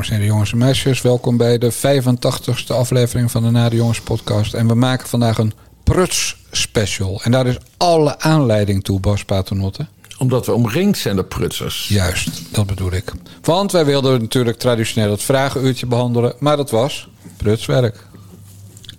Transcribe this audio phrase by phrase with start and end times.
[0.00, 4.54] Dames en jongens en meisjes, welkom bij de 85ste aflevering van de Nade Jongens podcast.
[4.54, 5.52] En we maken vandaag een
[5.84, 7.20] pruts special.
[7.22, 9.86] En daar is alle aanleiding toe, Bas Paternotte.
[10.18, 11.88] Omdat we omringd zijn door prutsers.
[11.88, 13.12] Juist, dat bedoel ik.
[13.42, 17.96] Want wij wilden natuurlijk traditioneel het vragenuurtje behandelen, maar dat was prutswerk.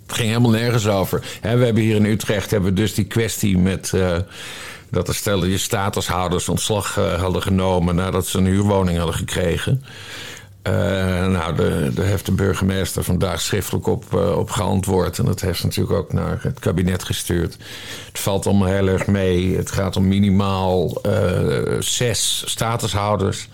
[0.07, 1.39] Het ging helemaal nergens over.
[1.41, 3.93] We hebben hier in Utrecht hebben dus die kwestie met...
[3.93, 4.17] eh,
[4.91, 7.95] dat er stelde je statushouders ontslag eh, hadden genomen...
[7.95, 9.83] nadat ze een huurwoning hadden gekregen.
[10.61, 10.73] Eh,
[11.27, 11.55] nou,
[11.93, 15.19] daar heeft de burgemeester vandaag schriftelijk op, eh, op geantwoord.
[15.19, 17.57] En dat heeft natuurlijk ook naar het kabinet gestuurd.
[18.07, 19.57] Het valt allemaal heel erg mee.
[19.57, 23.47] Het gaat om minimaal eh, zes statushouders...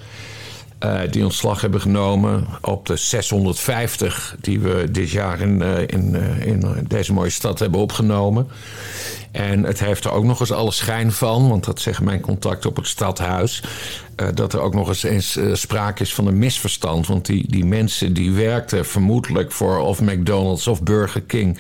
[0.80, 6.16] eh, die ontslag hebben genomen op de 650 die we dit jaar in, eh, in,
[6.16, 8.48] eh, in deze mooie stad hebben opgenomen.
[9.32, 12.70] En het heeft er ook nog eens alle schijn van, want dat zeggen mijn contacten
[12.70, 13.64] op het stadhuis,
[14.34, 17.08] dat er ook nog eens, eens sprake is van een misverstand.
[17.08, 21.60] Want die, die mensen die werkten vermoedelijk voor of McDonald's of Burger King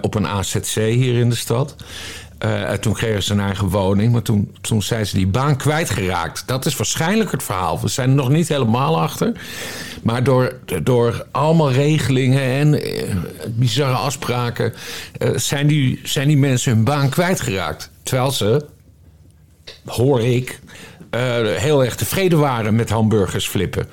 [0.00, 1.76] op een AZC hier in de stad.
[2.44, 5.56] Eh, en toen kregen ze een eigen woning, maar toen, toen zijn ze die baan
[5.56, 6.42] kwijtgeraakt.
[6.46, 7.80] Dat is waarschijnlijk het verhaal.
[7.80, 9.32] We zijn er nog niet helemaal achter.
[10.02, 13.14] Maar door, door allemaal regelingen en eh,
[13.48, 14.74] bizarre afspraken
[15.18, 17.90] eh, zijn, die, zijn die mensen hun baan kwijtgeraakt.
[18.02, 18.66] Terwijl ze,
[19.84, 20.60] hoor ik,
[21.56, 23.88] heel erg tevreden waren met hamburgers flippen.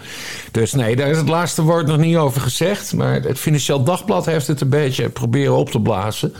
[0.51, 2.93] Dus nee, daar is het laatste woord nog niet over gezegd.
[2.93, 6.33] Maar het Financieel Dagblad heeft het een beetje proberen op te blazen.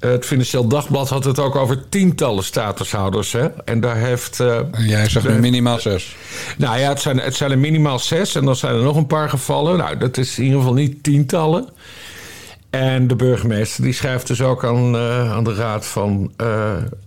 [0.00, 3.32] Het Financieel Dagblad had het ook over tientallen statushouders.
[3.32, 3.46] Hè?
[3.64, 4.40] En daar heeft.
[4.40, 6.16] eh, En jij zegt nu minimaal zes.
[6.58, 9.06] nou ja, het zijn, het zijn er minimaal zes en dan zijn er nog een
[9.06, 9.76] paar gevallen.
[9.78, 11.68] Nou, dat is in ieder geval niet tientallen.
[12.70, 16.32] En de burgemeester die schrijft dus ook aan, eh, aan de raad van...
[16.36, 16.46] eh,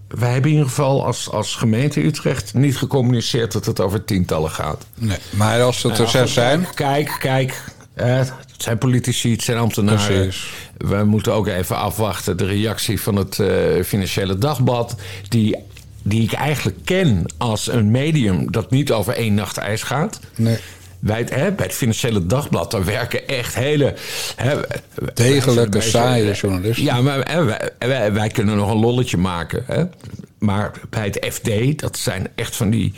[0.08, 4.50] wij hebben in ieder geval als, als gemeente Utrecht niet gecommuniceerd dat het over tientallen
[4.52, 4.86] gaat.
[4.96, 7.64] Nee, maar als het er Nou, zes zijn, Kijk, kijk.
[8.64, 10.18] Het zijn politici, het zijn ambtenaren.
[10.18, 10.50] Precies.
[10.78, 13.48] We moeten ook even afwachten de reactie van het eh,
[13.84, 14.96] Financiële Dagblad.
[15.30, 15.56] Die,
[16.02, 20.20] die ik eigenlijk ken als een medium dat niet over één nacht ijs gaat.
[20.36, 20.58] nee,
[21.00, 23.94] Bij het, hè, bij het Financiële Dagblad, daar werken echt hele...
[24.36, 24.60] Hè,
[25.14, 26.84] degelijke, saaie journalisten.
[26.84, 29.64] Ja, maar hè, wij, wij, wij kunnen nog een lolletje maken.
[29.68, 29.84] Hè?
[30.38, 32.94] Maar bij het FD, dat zijn echt van die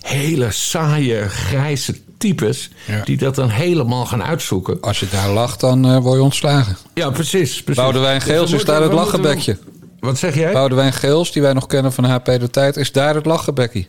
[0.00, 2.70] hele saaie, grijze types...
[2.86, 3.04] Ja.
[3.04, 4.80] die dat dan helemaal gaan uitzoeken.
[4.80, 6.76] Als je daar lacht, dan eh, word je ontslagen.
[6.94, 7.62] Ja, precies.
[7.62, 7.82] precies.
[7.82, 9.58] Boudewijn Dus Geels is daar het we lachenbekje.
[10.00, 10.52] Wat zeg jij?
[10.52, 13.88] Boudewijn Geels, die wij nog kennen van HP De Tijd, is daar het lachenbekkie.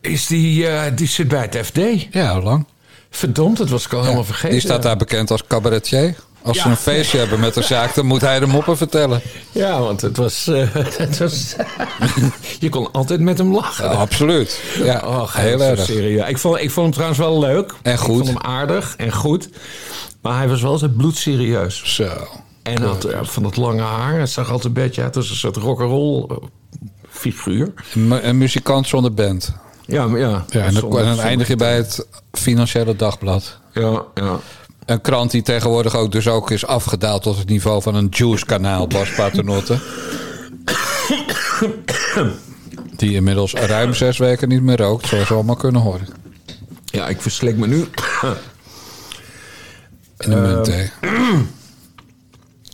[0.00, 1.78] Is die, eh, die zit bij het FD.
[2.10, 2.66] Ja, hoe lang?
[3.10, 4.50] Verdomd, dat was ik al helemaal vergeten.
[4.50, 6.14] Die staat daar bekend als cabaretier.
[6.42, 9.20] Als ze een feestje hebben met de zaak, dan moet hij de moppen vertellen.
[9.52, 10.46] Ja, want het was...
[10.46, 11.54] eh, het was
[12.60, 13.84] je kon altijd met hem lachen.
[13.84, 14.60] Ja, absoluut.
[14.82, 15.84] Ja, Oh, heel zo erg.
[15.84, 16.28] serieus.
[16.28, 17.74] Ik vond, ik vond hem trouwens wel leuk.
[17.82, 18.18] En goed.
[18.20, 19.48] Ik vond hem aardig en goed.
[20.22, 21.94] Maar hij was wel altijd bloedserieus.
[21.94, 22.08] Zo.
[22.62, 24.14] En had eh, van dat lange haar.
[24.14, 26.36] Hij zag altijd een beetje uit als een soort rock'n'roll eh,
[27.10, 27.72] figuur.
[27.94, 29.52] Een, een muzikant zonder band.
[29.86, 30.28] Ja, maar ja.
[30.28, 33.58] Ja, en dan, en dan zonder- eindig je bij het Financiële Dagblad.
[33.72, 34.40] Ja, ja.
[34.88, 38.86] Een krant die tegenwoordig ook dus ook is afgedaald tot het niveau van een Juice-kanaal,
[38.86, 39.78] Bas Paternotte.
[42.96, 46.06] Die inmiddels ruim zes weken niet meer rookt, zoals we allemaal kunnen horen.
[46.84, 47.84] Ja, ik verslik me nu.
[50.18, 50.84] In de munt, hè.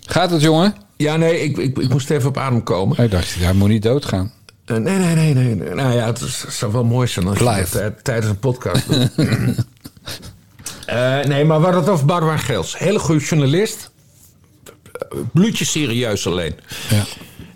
[0.07, 0.75] Gaat het, jongen?
[0.97, 3.05] Ja, nee, ik, ik, ik moest even op adem komen.
[3.05, 4.33] Ik dacht, hij moet niet doodgaan.
[4.65, 5.75] Eh, nee, nee, nee, nee.
[5.75, 8.39] Nou ja, het, is- het zou wel mooi zijn als je dat eh, tijdens een
[8.39, 9.11] podcast doet.
[10.87, 12.78] Eh, nee, maar we hadden het over Boudewijn Geels.
[12.78, 13.91] Hele goede journalist.
[15.33, 16.55] Bloedje serieus alleen.
[16.91, 17.05] Ja.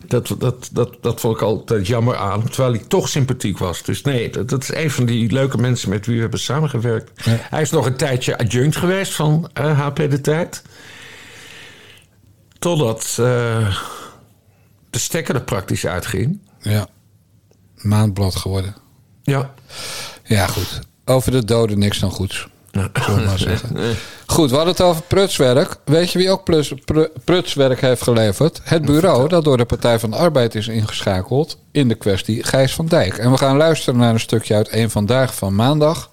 [0.07, 2.49] Dat, dat, dat, dat vond ik altijd jammer aan.
[2.49, 3.83] Terwijl hij toch sympathiek was.
[3.83, 7.11] Dus nee, dat, dat is een van die leuke mensen met wie we hebben samengewerkt.
[7.31, 10.63] Hij is nog een tijdje adjunct geweest van eh, HP De Tijd.
[12.59, 13.77] Totdat eh,
[14.91, 16.41] de stekker er praktisch uitging.
[16.61, 16.89] ja.
[17.79, 18.75] Maandblad geworden.
[19.23, 19.55] Ja.
[20.25, 20.79] Ja, goed.
[21.05, 22.49] Over de doden niks dan goeds.
[22.71, 22.89] Nou,
[23.25, 23.77] maar zeggen.
[24.27, 25.77] Goed, we hadden het over prutswerk.
[25.85, 28.61] Weet je wie ook plus, pr- prutswerk heeft geleverd?
[28.65, 32.75] Het bureau dat door de Partij van de Arbeid is ingeschakeld in de kwestie Gijs
[32.75, 33.19] van Dijk.
[33.19, 36.11] En we gaan luisteren naar een stukje uit een vandaag van maandag.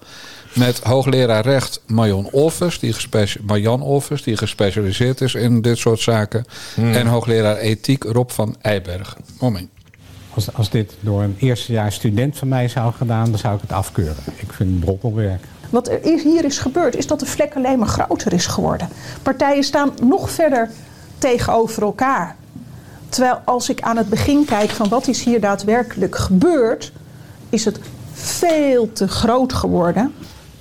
[0.54, 6.00] Met hoogleraar recht Marjan Olvers, die, gespecia- Marjan Olvers, die gespecialiseerd is in dit soort
[6.00, 6.44] zaken.
[6.76, 9.20] En hoogleraar ethiek Rob van Eibergen.
[9.40, 9.68] Moment.
[10.34, 13.72] Als, als dit door een eerstejaars student van mij zou gedaan, dan zou ik het
[13.72, 14.16] afkeuren.
[14.36, 15.42] Ik vind het brokkelwerk.
[15.70, 18.88] Wat er is, hier is gebeurd, is dat de vlek alleen maar groter is geworden.
[19.22, 20.70] Partijen staan nog verder
[21.18, 22.36] tegenover elkaar.
[23.08, 26.92] Terwijl als ik aan het begin kijk van wat is hier daadwerkelijk gebeurd,
[27.48, 27.80] is het
[28.12, 30.14] veel te groot geworden.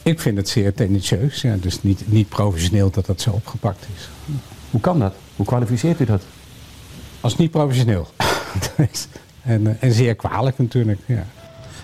[0.04, 1.42] Ik vind het zeer tendentieus.
[1.42, 4.10] Ja, dus niet, niet professioneel dat dat zo opgepakt is.
[4.72, 5.14] Hoe kan dat?
[5.36, 6.22] Hoe kwalificeert u dat?
[7.22, 8.08] Als niet professioneel.
[9.44, 11.00] en, eh, en zeer kwalijk natuurlijk.
[11.06, 11.26] Ja.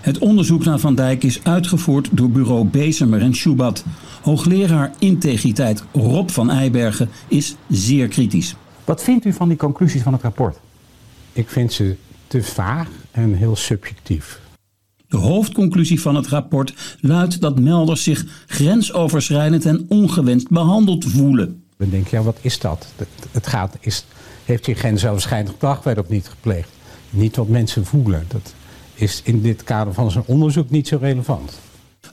[0.02, 3.84] Het onderzoek naar Van Dijk is uitgevoerd door bureau Bezemer en Schubat.
[4.22, 8.54] Hoogleraar integriteit Rob van Eibergen is zeer kritisch.
[8.84, 10.58] Wat vindt u van die conclusies van het rapport?
[11.32, 11.96] Ik vind ze
[12.26, 14.40] te vaag en heel subjectief.
[15.08, 21.62] De hoofdconclusie van het rapport luidt dat melders zich grensoverschrijdend en ongewenst behandeld voelen.
[21.76, 22.86] Dan denk je, ja, wat is dat?
[22.96, 24.04] Het- Het gaat, is,
[24.44, 26.68] heeft hier grensoverschrijdend gedrag werd op niet gepleegd?
[27.10, 28.24] Niet wat mensen voelen.
[28.28, 28.54] Dat
[28.94, 31.60] is in dit kader van zijn onderzoek niet zo relevant.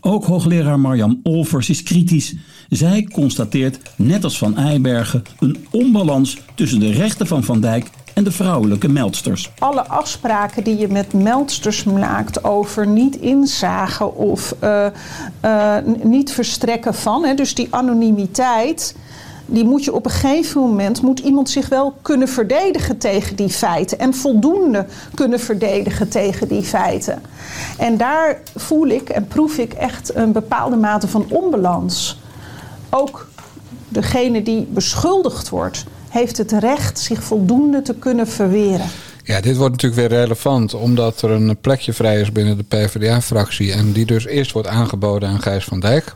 [0.02, 2.36] Ook hoogleraar Marjan Olvers is kritisch.
[2.70, 8.24] Zij constateert, net als Van Eibergen, een onbalans tussen de rechten van Van Dijk en
[8.24, 9.52] de vrouwelijke meldsters.
[9.60, 14.86] alle afspraken die je met meldsters maakt over niet inzagen of eh,
[15.40, 18.96] eh, niet verstrekken van, hè, dus die anonimiteit,
[19.50, 23.50] die moet je op een gegeven moment, moet iemand zich wel kunnen verdedigen tegen die
[23.50, 27.22] feiten en voldoende kunnen verdedigen tegen die feiten.
[27.78, 32.20] En daar voel ik en proef ik echt een bepaalde mate van onbalans.
[32.90, 33.28] Ook
[33.88, 38.86] degene die beschuldigd wordt, heeft het recht zich voldoende te kunnen verweren.
[39.24, 43.74] Ja, dit wordt natuurlijk weer relevant omdat er een plekje vrij is binnen de PvdA-fractie.
[43.74, 46.14] En die dus eerst wordt aangeboden aan Gijs van Dijk.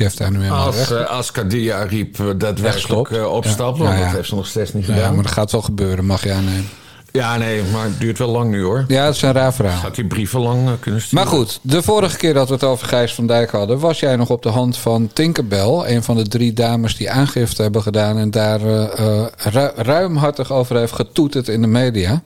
[0.00, 0.92] Die heeft daar nu helemaal Als, weg.
[1.00, 3.12] eh, als Kadia riep eh, daadwerkelijk Weggestopt.
[3.12, 3.90] eh, opstappen, Ja.
[3.92, 4.04] Ja, ja.
[4.04, 5.14] dat heeft ze nog steeds niet Ja, gedaan.
[5.14, 6.68] maar dat gaat wel gebeuren, mag je aannemen.
[7.12, 8.84] Ja, nee, maar het duurt wel lang nu hoor.
[8.88, 9.78] Ja, dat is een raar verhaal.
[9.80, 11.24] Gaat die brieven lang eh, kunnen sturen?
[11.24, 14.16] Maar goed, de vorige keer dat we het over Gijs van Dijk hadden, was jij
[14.16, 18.18] nog op de hand van Tinkerbell, een van de drie dames die aangifte hebben gedaan
[18.18, 22.22] en daar eh, eh, ru- ruimhartig over heeft getoeterd in de media.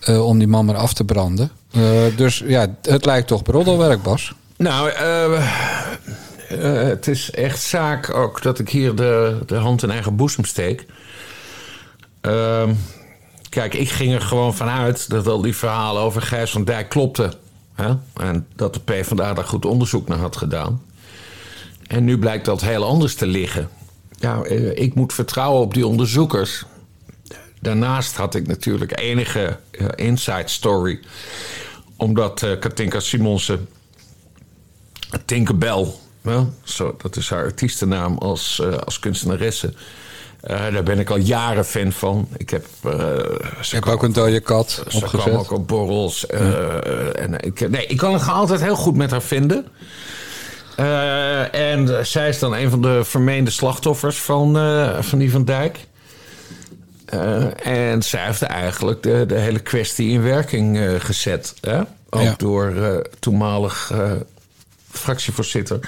[0.00, 1.50] eh, om die man maar af te branden.
[1.72, 1.80] Eh,
[2.16, 4.32] dus ja, het lijkt toch broddelwerk, Bas.
[4.56, 4.90] Nou,
[6.48, 10.44] eh, het is echt zaak ook dat ik hier de, de hand in eigen boezem
[10.44, 10.86] steek.
[12.20, 12.74] Ehm,
[13.48, 17.32] kijk, ik ging er gewoon vanuit dat al die verhalen over Gijs van Dijk klopten.
[17.74, 17.94] Hè?
[18.14, 20.82] En dat de PvdA daar goed onderzoek naar had gedaan.
[21.86, 23.68] En nu blijkt dat heel anders te liggen.
[24.18, 26.64] Ja, eh, ik moet vertrouwen op die onderzoekers.
[27.60, 31.00] Daarnaast had ik natuurlijk enige eh, inside story.
[31.96, 33.68] Omdat Katinka Simonsen
[35.24, 35.86] Tinkerbell,
[36.28, 39.72] hè, zo, dat is haar artiestennaam als, eh, als kunstenaresse.
[40.40, 42.28] Eh, daar ben ik al jaren fan van.
[42.36, 42.96] Ik heb, eh, ze
[43.60, 45.34] Ik heb kwam- ook een dode kat Ze kwam opgezet.
[45.34, 46.26] ook op borrels.
[46.26, 49.66] eh, en ik, nee, ik kan het altijd heel goed met haar vinden.
[50.76, 55.44] Eh, en zij is dan een van de vermeende slachtoffers van, eh, van die Van
[55.44, 55.78] Dijk.
[57.04, 61.54] Eh, en zij heeft eigenlijk de, de hele kwestie in werking eh, gezet.
[61.60, 61.80] Hè?
[62.10, 62.34] Ook Ja.
[62.36, 64.12] door eh, toenmalig eh,
[64.90, 65.80] fractievoorzitter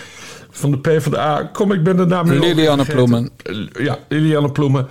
[0.50, 1.50] van de PvdA.
[1.52, 2.48] Kom, ik ben de naam vergeten.
[2.86, 3.30] Ploemen.
[3.78, 4.88] Ja, Lilianne Ploemen.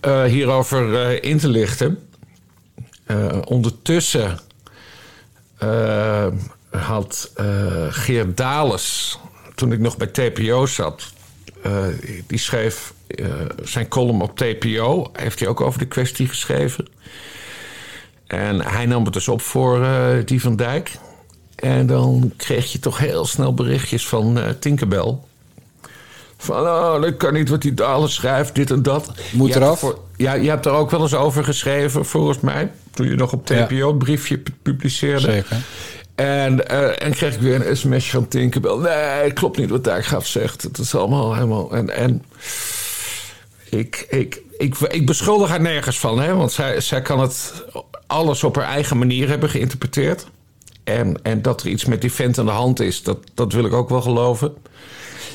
[0.00, 1.98] eh, hierover eh, in te lichten.
[3.04, 4.38] Eh, ondertussen
[6.70, 7.32] had
[7.88, 9.18] Geert Dales,
[9.54, 11.12] toen ik nog bij TPO zat,
[12.26, 12.92] die schreef
[13.62, 16.86] zijn column op TPO, heeft hij ook over de kwestie geschreven.
[18.26, 19.86] En hij nam het dus op voor
[20.24, 20.90] die van Dijk.
[21.58, 25.14] En dan kreeg je toch heel snel berichtjes van eh Tinkerbell.
[26.36, 29.10] Van, oh, dat kan niet wat die Dalen schrijft, dit en dat.
[29.32, 29.78] Moet Je eraf.
[29.78, 32.70] voor- ja, je hebt er ook wel eens over geschreven, volgens mij.
[32.90, 33.84] Toen je nog op TPO Ja.
[33.84, 35.20] een briefje pu- publiceerde.
[35.20, 35.56] Zeker.
[36.14, 38.76] En, eh, en kreeg ik weer een sms'je van Tinkerbell.
[38.76, 40.62] Nee, klopt niet wat Dijkgraaf zegt.
[40.62, 41.70] Het is allemaal helemaal...
[41.74, 42.24] En, en
[43.70, 46.34] ik, ik, ik, ik beschuldig haar nergens van, hè?
[46.34, 47.52] Want zij, zij kan het
[48.06, 50.26] alles op haar eigen manier hebben geïnterpreteerd.
[50.88, 53.64] En, en dat er iets met die vent aan de hand is, dat, dat wil
[53.64, 54.54] ik ook wel geloven.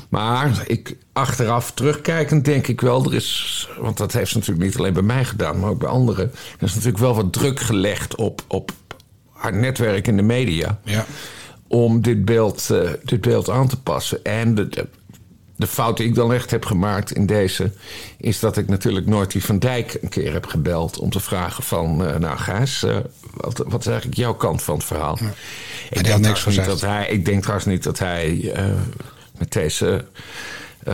[0.09, 4.77] Maar ik, achteraf terugkijkend denk ik wel, er is, want dat heeft ze natuurlijk niet
[4.77, 6.31] alleen bij mij gedaan, maar ook bij anderen.
[6.57, 8.71] Er is natuurlijk wel wat druk gelegd op, op
[9.31, 10.79] haar netwerk in de media.
[10.83, 11.05] Ja.
[11.67, 14.23] Om dit beeld, eh, dit beeld aan te passen.
[14.23, 14.87] En de, de,
[15.55, 17.71] de fout die ik dan echt heb gemaakt in deze,
[18.17, 21.63] is dat ik natuurlijk nooit die Van Dijk een keer heb gebeld om te vragen
[21.63, 22.97] van, eh, nou Gijs, eh,
[23.33, 25.17] wat, wat is eigenlijk jouw kant van het verhaal?
[25.89, 28.65] Ik, denk niks trouwens niet dat hij, ik denk trouwens niet dat hij eh,
[29.37, 30.05] met deze
[30.83, 30.93] eh,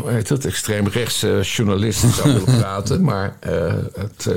[0.00, 3.02] hoe heet het, extreemrechtse journalisten zou willen praten.
[3.04, 4.28] Maar eh, het.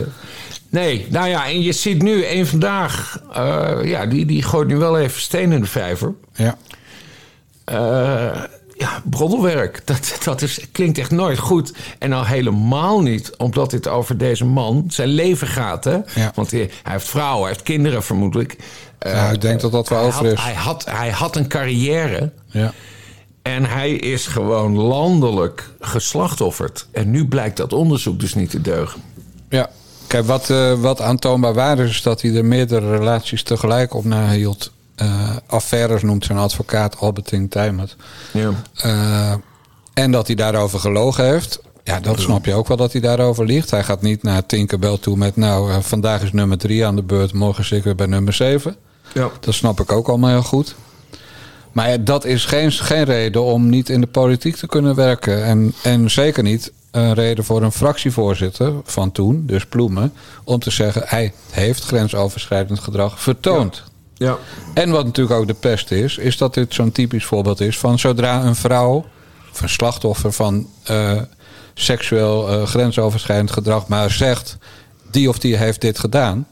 [0.70, 3.20] nee, nou ja, en je ziet nu een vandaag,
[3.84, 6.14] ja, die, die gooit nu wel even steen in de vijver.
[6.34, 6.58] Ja.
[8.78, 9.82] Eh, ja, broddelwerk.
[9.86, 11.74] Dat, dat is, klinkt echt nooit goed.
[12.00, 15.84] En al helemaal niet omdat dit over deze man zijn leven gaat.
[15.84, 15.98] Hè?
[16.16, 16.32] Ja.
[16.36, 18.56] Want hij, hij heeft vrouwen, hij heeft kinderen vermoedelijk.
[19.00, 20.44] Eh, Ja, ik denk dat dat wel over had, is.
[20.44, 22.32] Hij had, hij had een carrière.
[22.46, 22.74] Ja.
[23.42, 26.88] En hij is gewoon landelijk geslachtofferd.
[26.92, 29.02] En nu blijkt dat onderzoek dus niet te deugen.
[29.50, 29.70] Ja.
[30.08, 34.04] Kijk, wat, eh, wat aantoonbaar waar is, is dat hij er meerdere relaties tegelijk op
[34.04, 34.72] nahield.
[34.98, 37.96] Eh affaires noemt zijn advocaat Albertine Tijmert.
[38.32, 38.51] Ja.
[38.75, 39.34] Eh,
[39.94, 41.62] en dat hij daarover gelogen heeft.
[41.84, 43.72] Ja, dat snap je ook wel dat hij daarover liegt.
[43.72, 45.36] Hij gaat niet naar Tinkerbell toe met...
[45.36, 47.34] nou, eh, vandaag is nummer drie aan de beurt...
[47.34, 48.75] morgen zit ik weer bij nummer zeven.
[49.13, 49.30] Ja.
[49.39, 50.75] Dat snap ik ook allemaal heel goed.
[51.72, 55.44] Maar ja, dat is geen, geen reden om niet in de politiek te kunnen werken.
[55.44, 60.13] En, en zeker niet een reden voor een fractievoorzitter van toen, dus Ploemen...
[60.44, 63.75] om te zeggen, hij heeft grensoverschrijdend gedrag vertoond.
[63.75, 63.97] Ja.
[64.74, 68.00] En wat natuurlijk ook de pest is, is dat dit zo'n typisch voorbeeld is van
[68.00, 69.06] zodra een vrouw
[69.52, 71.22] of een slachtoffer van eh,
[71.74, 74.58] seksueel eh, grensoverschrijdend gedrag maar zegt
[75.12, 76.48] die of die heeft dit gedaan.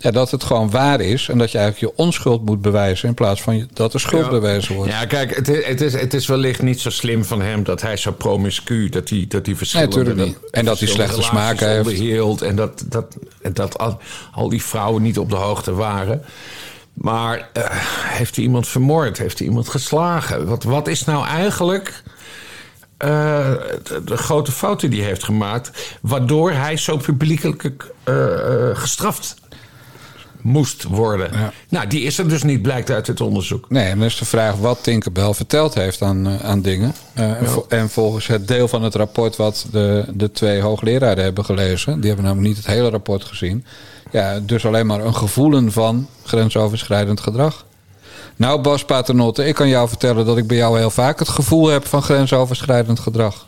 [0.00, 3.14] Ja, dat het gewoon waar is en dat je eigenlijk je onschuld moet bewijzen in
[3.14, 4.30] plaats van dat er schuld Ja.
[4.30, 4.90] bewezen wordt.
[4.90, 7.82] Ja, kijk, het is, het, is, het is wellicht niet zo slim van hem dat
[7.82, 10.14] hij zo promiscu, dat hij, dat hij verschillende...
[10.14, 10.36] Nee.
[10.50, 12.42] En dat hij slechte smaak heeft.
[12.42, 13.98] En dat, dat, en dat al,
[14.32, 16.24] al die vrouwen niet op de hoogte waren.
[17.00, 17.64] Maar eh,
[18.18, 19.18] heeft hij iemand vermoord?
[19.18, 20.46] Heeft hij iemand geslagen?
[20.46, 22.02] Wat, wat is nou eigenlijk
[22.96, 23.52] eh,
[24.04, 25.96] de, grote fout die hij heeft gemaakt...
[26.00, 28.14] waardoor hij zo publiekelijk eh,
[28.72, 29.34] gestraft
[30.42, 31.30] moest worden?
[31.32, 31.52] Ja.
[31.68, 33.70] Nou, die is er dus niet, blijkt uit het onderzoek.
[33.70, 36.94] Nee, en dan is de vraag wat Tinkerbell verteld heeft aan, eh, aan dingen.
[37.14, 41.24] Eh, en, vol- en volgens het deel van het rapport wat de, de twee hoogleraren
[41.24, 41.96] hebben gelezen...
[42.00, 43.64] die hebben namelijk niet het hele rapport gezien...
[44.10, 47.66] ja, dus alleen maar een gevoelen van grensoverschrijdend gedrag.
[48.36, 51.66] Nou, Bas Paternotte, ik kan jou vertellen dat ik bij jou heel vaak het gevoel
[51.66, 53.46] heb van grensoverschrijdend gedrag.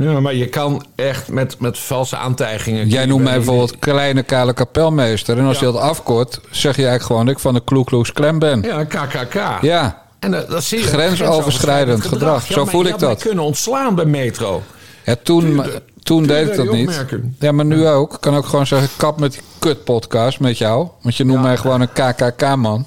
[0.00, 2.88] Ja, maar je kan echt met, met valse aantijgingen...
[2.88, 5.38] Jij noemt mij bijvoorbeeld kleine kale kapelmeester.
[5.38, 8.12] En als je dat afkort, zeg je eigenlijk gewoon dat ik van de Ku Klux
[8.12, 8.62] Klan ben.
[8.62, 9.34] Ja, KKK.
[9.60, 10.84] Ja, En dat, dat zie je.
[10.84, 12.46] Grensoverschrijdend gedrag.
[12.46, 13.22] Zo voel ik dat.
[13.22, 14.62] kunnen ontslaan bij Metro.
[15.04, 15.62] Ja, toen,
[16.02, 16.88] toen deed ik dat niet.
[16.88, 17.36] opmerken.
[17.38, 18.14] Ja, maar nu ook.
[18.14, 20.88] Ik kan ook gewoon zeggen, kap met die kutpodcast met jou.
[21.02, 22.86] Want je noemt mij gewoon een KKK-man.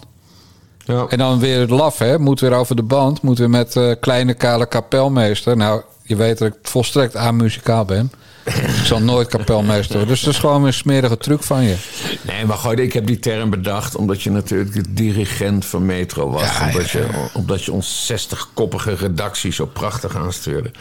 [0.85, 1.05] Ja.
[1.09, 2.19] En dan weer het laf, hè.
[2.19, 3.21] Moet weer over de band.
[3.21, 5.57] Moet weer met eh, kleine kale kapelmeester.
[5.57, 8.11] Nou, je weet dat ik volstrekt amuzikaal ben.
[8.43, 10.07] ik zal nooit kapelmeester worden.
[10.13, 11.75] Dus dat is gewoon een smerige truc van je.
[12.21, 16.29] Nee, maar goed, ik heb die term bedacht omdat je natuurlijk de dirigent van Metro
[16.29, 16.57] was.
[16.57, 20.71] Ja, omdat, ja, Je, omdat je ons 60-koppige redactie zo prachtig aanstuurde.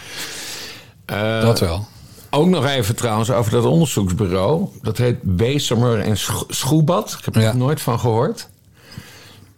[1.05, 1.87] Eh, Dat wel.
[2.31, 4.69] Ook nog even trouwens over dat onderzoeksbureau.
[4.83, 7.17] Dat heet Bezemer en Scho- Schoebad.
[7.19, 7.53] Ik heb er Ja.
[7.53, 8.49] nooit van gehoord.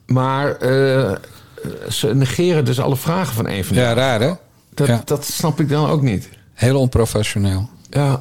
[0.06, 1.12] Maar eh,
[1.90, 3.84] ze negeren dus alle vragen van een van die.
[3.84, 4.32] Ja, raar, hè?
[4.74, 5.02] Dat, ja.
[5.04, 6.28] dat snap ik dan ook niet.
[6.54, 7.68] Heel onprofessioneel.
[7.90, 8.20] Ja.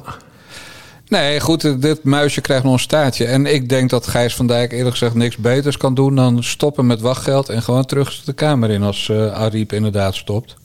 [1.08, 3.24] Nee, goed, dit muisje krijgt nog een staartje.
[3.24, 6.14] En ik denk dat Gijs van Dijk eerlijk gezegd niks beters kan doen...
[6.14, 8.82] dan stoppen met wachtgeld en gewoon terug de kamer in...
[8.82, 10.56] als eh Ariep inderdaad stopt.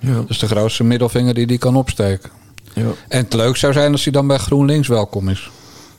[0.00, 0.14] Ja.
[0.14, 2.30] Dat is de grootste middelvinger die hij kan opsteken.
[2.74, 2.86] ja.
[3.08, 5.50] En het leuk zou zijn als hij dan bij GroenLinks welkom is.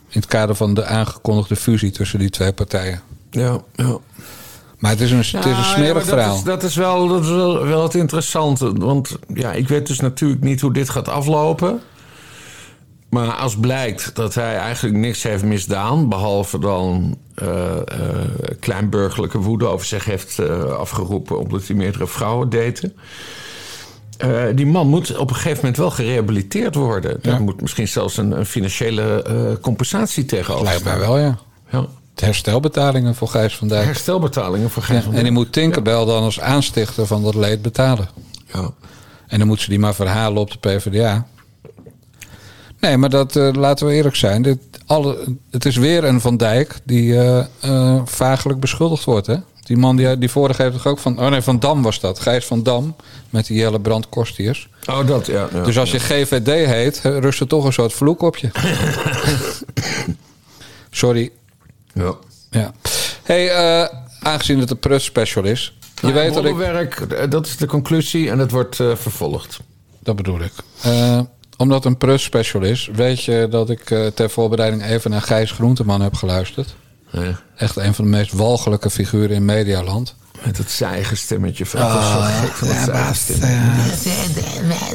[0.09, 3.01] In het kader van de aangekondigde fusie tussen die twee partijen.
[3.31, 3.97] ja, ja.
[4.77, 6.27] Maar het is een, het is een Nou, ja, smerig verhaal.
[6.29, 8.73] Dat is, dat is, wel, dat is wel, wel het interessante.
[8.73, 11.81] Want ja, ik weet dus natuurlijk niet hoe dit gaat aflopen.
[13.09, 16.09] Maar als blijkt dat hij eigenlijk niks heeft misdaan...
[16.09, 17.83] behalve dan eh, eh,
[18.59, 21.39] kleinburgerlijke woede over zich heeft eh, afgeroepen...
[21.39, 22.93] omdat hij meerdere vrouwen date...
[24.55, 27.19] Die man moet op een gegeven moment wel gerehabiliteerd worden.
[27.21, 31.37] Daar moet misschien zelfs een, een financiële compensatie tegenover Lijkt mij wel, ja.
[32.21, 33.85] Herstelbetalingen voor Gijs van Dijk.
[33.85, 38.09] Herstelbetalingen voor Ja, van en die moet Tinkerbell dan als aanstichter van dat leed betalen.
[38.53, 38.71] Ja.
[39.27, 41.27] En dan moet ze die maar verhalen op de PvdA.
[42.79, 44.41] Nee, maar dat, eh, laten we eerlijk zijn.
[44.41, 49.27] Dit, alle, het is weer een Van Dijk die eh eh, vagelijk beschuldigd wordt.
[49.27, 49.35] Hè?
[49.63, 51.19] Die man die, die vorige heeft toch ook van...
[51.19, 52.19] Oh nee, Van Dam was dat.
[52.19, 52.95] Gijs van Dam
[53.29, 54.69] met die Jelle Brand Kostiers.
[54.89, 55.47] Oh, dat, ja.
[55.53, 55.63] ja.
[55.63, 58.49] Dus als je GVD heet, rust er toch een soort vloek op je.
[60.89, 61.31] Sorry.
[61.97, 62.15] Ja.
[62.51, 62.73] Ja.
[63.23, 63.87] hey, eh,
[64.21, 65.77] aangezien het een prut special is...
[66.01, 66.55] Je weet dat ik...
[66.55, 69.59] werk, dat is de conclusie en het wordt eh, vervolgd.
[69.99, 70.51] Dat bedoel ik.
[70.81, 71.19] Eh,
[71.57, 75.21] omdat het een prus special is, weet je dat ik eh, ter voorbereiding even naar
[75.21, 76.75] Gijs Groenteman heb geluisterd.
[77.11, 77.39] Ja.
[77.55, 80.15] Echt een van de meest walgelijke figuren in Medialand.
[80.45, 81.65] Met het zijige stemmetje.
[81.65, 84.09] Van, gek het zijige stemmetje.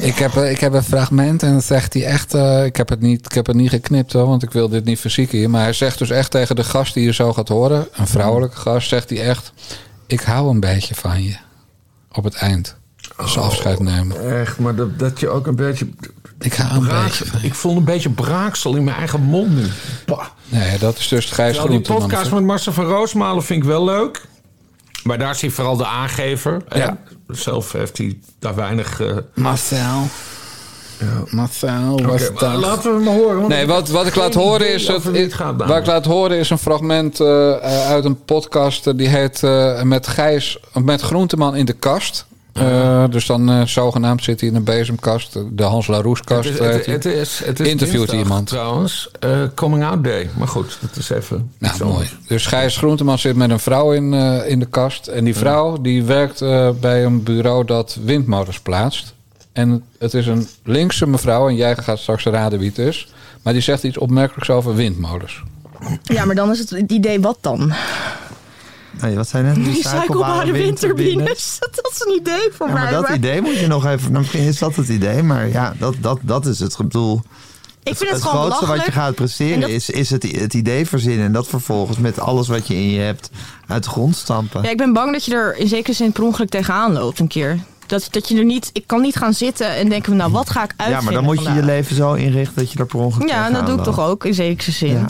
[0.01, 2.33] Ik heb, eh, ik heb een fragment en dan zegt hij echt...
[2.33, 4.85] eh, ik, heb het niet, ik heb het niet geknipt hoor, want ik wil dit
[4.85, 5.49] niet verzieken hier.
[5.49, 7.87] Maar hij zegt dus echt tegen de gast die je zo gaat horen...
[7.93, 9.53] een vrouwelijke gast, zegt hij echt...
[10.07, 11.35] ik hou een beetje van je.
[12.11, 12.75] Op het eind.
[13.15, 14.39] Als ze afscheid nemen.
[14.39, 15.87] Echt, maar dat, dat je ook een beetje...
[16.39, 19.65] Ik hou een braak- beetje ik voel een beetje braaksel in mijn eigen mond nu.
[20.05, 20.25] Bah.
[20.49, 23.83] Nee, dat is dus Gijs Terwijl die podcast met Marcel van Roosmalen vind ik wel
[23.83, 24.21] leuk.
[25.03, 26.61] Maar daar is hij vooral de aangever.
[26.75, 26.97] Ja.
[27.27, 29.01] zelf heeft hij daar weinig...
[29.01, 30.07] eh, Marcel.
[31.29, 33.49] Marcel was maar laten we maar horen.
[33.49, 34.87] Nee, wat, wat ik laat horen is...
[34.87, 35.77] Het, het gaat, wat dames.
[35.77, 38.97] ik laat horen is een fragment eh, eh, uit een podcast...
[38.97, 40.59] die heet eh, met Gijs...
[40.73, 42.25] Met Groenteman in de kast.
[42.53, 45.37] Eh, dus dan eh, zogenaamd zit hij in een bezemkast.
[45.51, 46.49] De Hans Laroes-kast.
[46.49, 48.47] Het, heet het, het is, het is Interviewt dinsdag iemand.
[48.47, 49.09] trouwens.
[49.19, 50.29] eh, coming out day.
[50.37, 51.51] Maar goed, dat is even...
[51.57, 52.09] Nou, mooi.
[52.27, 55.07] Dus Gijs Groenteman zit met een vrouw in, eh, in de kast.
[55.07, 59.13] En die vrouw die werkt eh, bij een bureau dat windmolens plaatst.
[59.53, 61.47] En het is een linkse mevrouw.
[61.49, 63.07] En jij gaat straks raden wie het is.
[63.41, 65.43] Maar die zegt iets opmerkelijks over windmolens.
[66.03, 67.73] Ja, maar dan is het het idee wat dan?
[69.01, 69.57] Nee, wat zijn het?
[69.57, 71.57] Recyclebare windturbines.
[71.81, 72.83] Dat is een idee voor Ja, mij.
[72.83, 74.07] maar dat maar idee moet je nog even...
[74.11, 77.21] nou, Misschien is dat het idee, maar ja, dat, dat, dat is het bedoel.
[77.83, 80.87] ik vind het, grootste wat je gaat En presteren dat- is, is het, het idee
[80.87, 81.25] verzinnen.
[81.25, 83.29] En dat vervolgens met alles wat je in je hebt
[83.67, 84.63] uit de grond stampen.
[84.63, 87.27] Ja, ik ben bang dat je er in zekere zin per ongeluk tegenaan loopt een
[87.27, 87.59] keer.
[87.87, 88.69] Dat, dat je er niet...
[88.73, 91.23] Ik kan niet gaan zitten en denken nou, wat ga ik uitvinden Ja, maar dan
[91.23, 93.77] moet je je leven zo inrichten dat je daar per ongeluk Ja, en dat doe
[93.77, 94.89] ik toch ook in zekere zin.
[94.91, 95.05] Ja.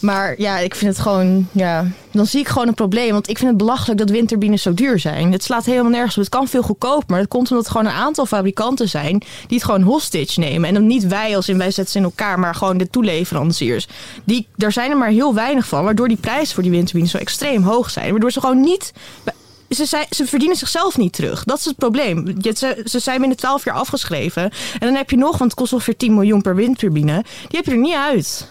[0.00, 3.12] Maar ja, ik vind het gewoon, ja, dan zie ik gewoon een probleem.
[3.12, 5.32] Want ik vind het belachelijk dat windturbines zo duur zijn.
[5.32, 6.22] Het slaat helemaal nergens op.
[6.22, 9.56] Het kan veel goedkoper, maar dat komt omdat er gewoon een aantal fabrikanten zijn die
[9.58, 10.68] het gewoon hostage nemen.
[10.68, 13.88] En dan niet wij als in wij zetten ze in elkaar, maar gewoon de toeleveranciers.
[14.24, 17.18] Die, daar zijn er maar heel weinig van, waardoor die prijzen voor die windturbines zo
[17.18, 18.10] extreem hoog zijn.
[18.10, 18.92] Waardoor ze gewoon niet
[19.68, 21.44] ze, zijn, ze verdienen zichzelf niet terug.
[21.44, 22.34] Dat is het probleem.
[22.54, 24.42] Ze, ze zijn binnen 12 jaar afgeschreven.
[24.42, 27.24] En dan heb je nog, want het kost ongeveer 10 miljoen per windturbine.
[27.48, 28.48] Die heb je er niet uit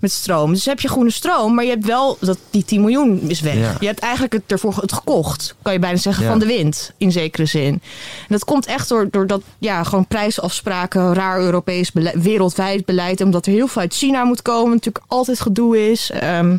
[0.00, 0.52] met stroom.
[0.52, 3.54] Dus heb je groene stroom, maar je hebt wel dat die 10 miljoen is weg.
[3.54, 3.74] Ja.
[3.80, 6.30] Je hebt eigenlijk het ervoor het gekocht, kan je bijna zeggen, Ja.
[6.30, 7.72] van de wind in zekere zin.
[7.72, 7.80] En
[8.28, 13.46] dat komt echt door, door dat ja, gewoon prijsafspraken, raar Europees beleid, wereldwijd beleid, omdat
[13.46, 16.10] er heel veel uit China moet komen, natuurlijk altijd gedoe is.
[16.10, 16.56] Ehm,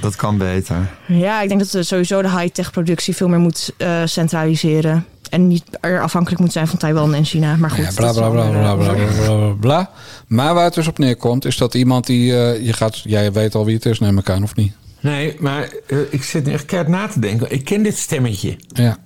[0.00, 0.76] Dat kan beter.
[1.06, 5.06] ja, ik denk dat we sowieso de high-tech productie veel meer moet eh, centraliseren.
[5.30, 7.56] En niet er afhankelijk moet zijn van Taiwan en China.
[7.56, 9.90] Maar goed, Ja, bla eh, bla bla bla, bla.
[10.28, 12.36] Maar waar het dus op neerkomt, is dat iemand die.
[12.36, 14.72] eh, je gaat, jij weet al wie het is, neem ik aan, of niet?
[15.00, 17.52] Nee, maar eh, ik zit nu echt keihard na te denken.
[17.52, 18.56] Ik ken dit stemmetje.
[18.66, 18.96] Ja.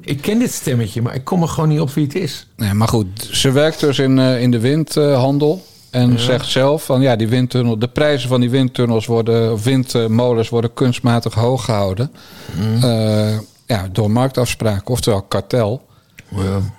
[0.00, 2.46] Ik ken dit stemmetje, maar ik kom er gewoon niet op wie het is.
[2.56, 5.64] Nee, maar goed, ze werkt dus in, eh, in de windhandel.
[5.90, 10.74] En zegt zelf van ja, die windtunnel, de prijzen van die windtunnels worden, windmolens worden
[10.74, 12.10] kunstmatig hoog gehouden.
[12.82, 15.82] Eh, ja, door marktafspraken, oftewel kartel.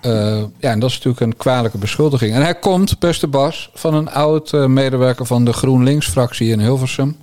[0.00, 2.34] Eh, ja, en dat is natuurlijk een kwalijke beschuldiging.
[2.34, 7.16] En hij komt, beste Bas, van een oud eh, medewerker van de GroenLinks-fractie in Hilversum.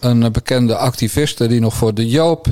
[0.00, 2.46] Een eh, bekende activiste die nog voor de Joop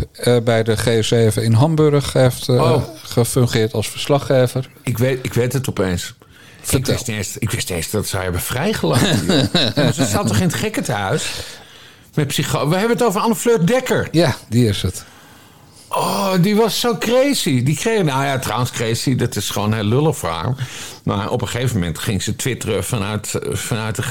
[0.44, 2.82] bij de G7 in Hamburg heeft Oh.
[3.02, 4.70] gefungeerd als verslaggever.
[4.82, 6.14] Ik weet, ik weet het opeens.
[6.70, 9.26] Ik wist, eens, ik wist eens dat ze haar hebben vrijgelaten.
[9.52, 11.32] Ja, maar ze zat toch in het gekkenhuis?
[12.14, 14.08] Met psycho We hebben het over Anne Fleur Dekker.
[14.10, 15.04] Ja, die is het.
[15.92, 17.62] Oh, die was zo crazy.
[17.62, 20.54] Die kreeg, nou ja, trouwens crazy, dat is gewoon heel lullig voor haar.
[21.04, 24.02] Maar op een gegeven moment ging ze twitteren vanuit, vanuit de,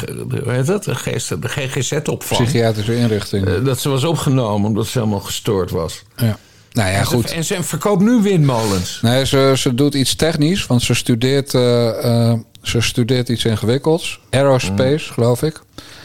[0.44, 0.84] hoe heet dat?
[0.84, 2.42] de, GZ de GGZ-opvang.
[2.44, 3.48] Psychiatrische inrichting.
[3.48, 6.04] Eh, dat ze was opgenomen omdat ze helemaal gestoord was.
[6.15, 6.38] ja.
[6.72, 7.32] Nou ja, En ze- goed.
[7.32, 9.00] En ze verkoopt nu windmolens.
[9.02, 14.20] Nee, ze, ze doet iets technisch, want ze studeert, eh, eh, ze studeert iets ingewikkelds.
[14.30, 15.62] Aerospace, geloof ik.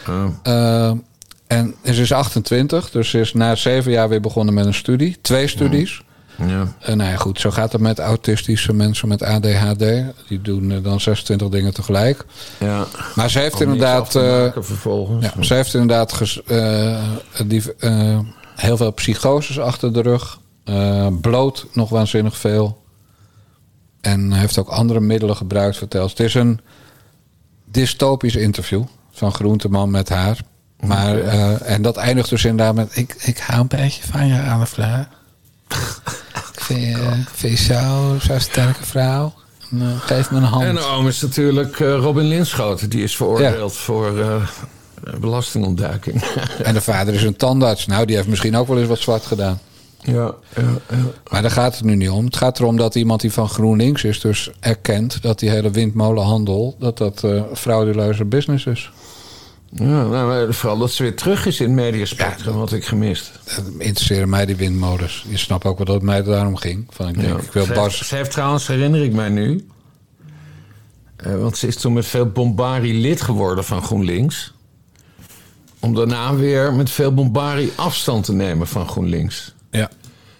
[0.09, 0.91] Oh.
[1.47, 5.17] En ze is 28, dus ze is na zeven jaar weer begonnen met een studie.
[5.21, 6.03] Twee studies.
[6.47, 6.75] Ja.
[6.81, 9.85] En nou ja, goed, zo gaat het met autistische mensen met ADHD.
[10.29, 12.25] Die doen eh, dan 26 dingen tegelijk.
[12.59, 12.87] ja.
[13.15, 14.15] Maar ze heeft Om inderdaad...
[14.15, 15.27] eh, maken vervolgens.
[15.37, 17.03] Ja, ze heeft inderdaad ges- eh,
[17.47, 18.19] die, eh,
[18.57, 20.39] heel veel psychoses achter de rug.
[20.65, 22.83] Eh, bloot nog waanzinnig veel.
[24.01, 26.11] En heeft ook andere middelen gebruikt, verteld.
[26.11, 26.61] Het is een
[27.65, 30.39] dystopisch interview van Groenteman met haar.
[30.87, 32.97] Maar, eh, en dat eindigt dus inderdaad met...
[32.97, 35.09] Ik, ik hou een beetje van je, Anne Fleur.
[36.55, 39.35] ik vind je, ik vind je zo, zo'n sterke vrouw.
[39.71, 40.65] En, eh, geef me een hand.
[40.65, 42.91] En de oom is natuurlijk eh, Robin Linschoten.
[42.91, 44.13] Die is veroordeeld voor
[45.21, 46.23] belastingontduiking.
[46.63, 47.87] En de vader is een tandarts.
[47.87, 49.59] Nou, die heeft misschien ook wel eens wat zwart gedaan.
[50.03, 50.13] ja,
[50.57, 50.97] ja, ja.
[51.31, 52.25] Maar daar gaat het nu niet om.
[52.25, 56.77] Het gaat erom dat iemand die van GroenLinks is, dus erkent dat die hele windmolenhandel,
[56.79, 58.91] dat dat frauduleuze business is.
[59.75, 63.31] Ja nou, maar vooral dat ze weer terug is in het mediaspectrum, wat ik gemist.
[63.45, 65.25] Dat interesseren mij die windmolens.
[65.29, 66.87] Je snapt ook wel dat het mij daarom ging.
[66.91, 67.37] Van, ik, denk, Ja.
[67.45, 67.95] ik wil ze, Bas.
[67.97, 69.67] heeft, ze heeft trouwens, herinner ik mij nu...
[71.17, 74.53] eh, want ze is toen met veel bombari lid geworden van GroenLinks.
[75.81, 79.55] Om daarna weer met veel bombari afstand te nemen van GroenLinks.
[79.71, 79.91] Ja.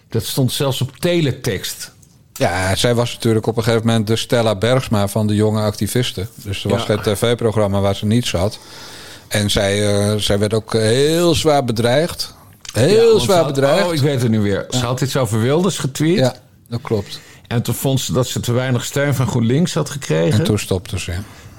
[0.09, 1.93] Dat stond zelfs op teletext.
[2.33, 6.29] ja, zij was natuurlijk op een gegeven moment de Stella Bergsma van de jonge activisten.
[6.35, 6.87] Dus er was Ja.
[6.87, 8.59] geen tv-programma waar ze niet zat.
[9.35, 12.35] En zij, eh, zij werd ook heel zwaar bedreigd.
[12.73, 13.87] Heel Ja, zwaar had- bedreigd.
[13.87, 14.67] Oh, ik weet het nu weer.
[14.71, 16.19] Ze had iets over Wilders getweet.
[16.19, 16.35] Ja,
[16.69, 17.21] dat klopt.
[17.47, 20.39] En toen vond ze dat ze te weinig steun van GroenLinks had gekregen.
[20.39, 21.13] En toen stopte ze.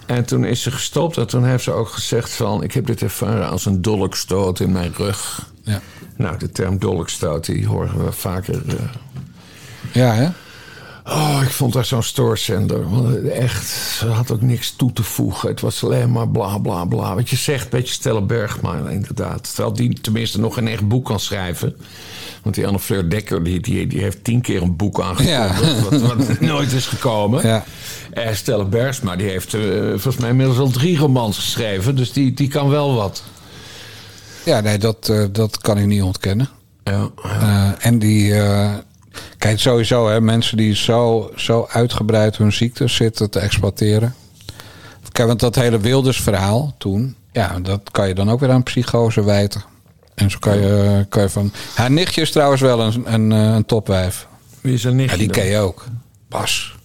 [0.05, 2.63] En toen is ze gestopt en toen heeft ze ook gezegd van...
[2.63, 5.49] ik heb dit ervaren als een dolkstoot in mijn rug.
[5.63, 5.81] Ja,
[6.17, 8.61] Nou, de term dolkstoot, die horen we vaker...
[8.67, 8.73] eh.
[9.91, 10.27] ja hè?
[11.07, 12.85] Oh, ik vond haar zo'n stoorzender.
[13.31, 15.49] Echt, ze had ook niks toe te voegen.
[15.49, 17.15] Het was alleen maar bla bla bla.
[17.15, 19.53] Wat je zegt, beetje Stella Bergman inderdaad.
[19.53, 21.75] Terwijl die tenminste nog een echt boek kan schrijven.
[22.43, 25.61] Want die Anne Fleur Dekker, die, die, die heeft tien keer een boek aangekondigd...
[25.61, 25.89] Ja.
[25.89, 27.47] Wat, wat nooit is gekomen.
[27.47, 27.63] Ja.
[28.11, 31.95] Eh, Stella Bergsma, die heeft eh, volgens mij inmiddels al drie romans geschreven.
[31.95, 33.23] Dus die, die kan wel wat.
[34.43, 36.49] Ja, nee, dat, eh, dat kan ik niet ontkennen.
[36.83, 37.09] Ja,
[37.79, 38.33] en die.
[39.37, 44.15] Kijk, sowieso, hè, mensen die zo, zo uitgebreid hun ziekte zitten te exploiteren.
[45.11, 47.15] Kijk, want dat hele Wilders-verhaal toen.
[47.31, 49.63] Ja, dat kan je dan ook weer aan psychose wijten.
[50.15, 51.51] En zo kan je, kan je van.
[51.73, 54.27] Haar nichtje is trouwens wel een, een, eh, een topwijf.
[54.61, 55.09] Wie is er niet?
[55.11, 55.85] Ja, die ken je ook.
[56.29, 56.75] Bas.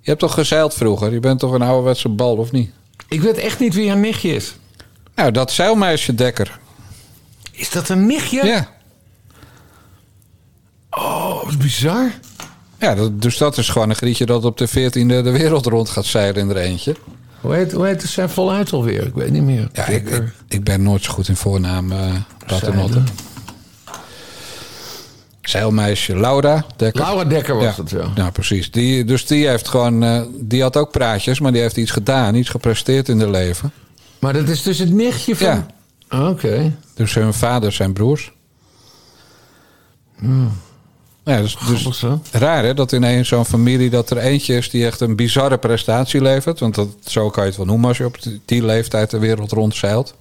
[0.00, 1.12] Je hebt toch gezeild vroeger?
[1.12, 2.70] Je bent toch een ouderwetse bal, of niet?
[3.08, 4.56] Ik weet echt niet wie haar nichtje is.
[5.14, 6.58] Nou, dat zeilmeisje Dekker.
[7.50, 8.44] Is dat een nichtje?
[8.46, 8.68] Ja.
[10.98, 12.10] Oh, wat bizar.
[12.78, 15.88] Ja, dat, dus dat is gewoon een grietje dat op de 14e de wereld rond
[15.88, 16.96] gaat zeilen in er eentje.
[17.40, 19.06] Hoe heet, hoe heet het zijn voluit alweer?
[19.06, 19.68] Ik weet niet meer.
[19.72, 21.92] Ja, ik, ik, ik ben nooit zo goed in voornaam.
[22.46, 23.04] Zeilen.
[25.42, 27.02] Zeilmeisje Laura Dekker.
[27.02, 27.82] Laura Dekker was ja.
[27.82, 28.12] het, ja.
[28.14, 28.70] Nou, precies.
[28.70, 32.34] Die, dus die heeft gewoon, eh, die had ook praatjes, maar die heeft iets gedaan,
[32.34, 33.72] iets gepresteerd in haar leven.
[34.18, 35.46] Maar dat is dus het nichtje van...
[35.46, 35.66] Ja.
[36.08, 36.76] Ah, Oké.
[36.94, 38.32] Dus hun vader zijn broers.
[41.24, 45.00] Ja, dus, dus raar hè, dat ineens zo'n familie dat er eentje is die echt
[45.00, 46.60] een bizarre prestatie levert.
[46.60, 49.52] Want dat, zo kan je het wel noemen als je op die- leeftijd de wereld
[49.52, 50.14] rondzeilt.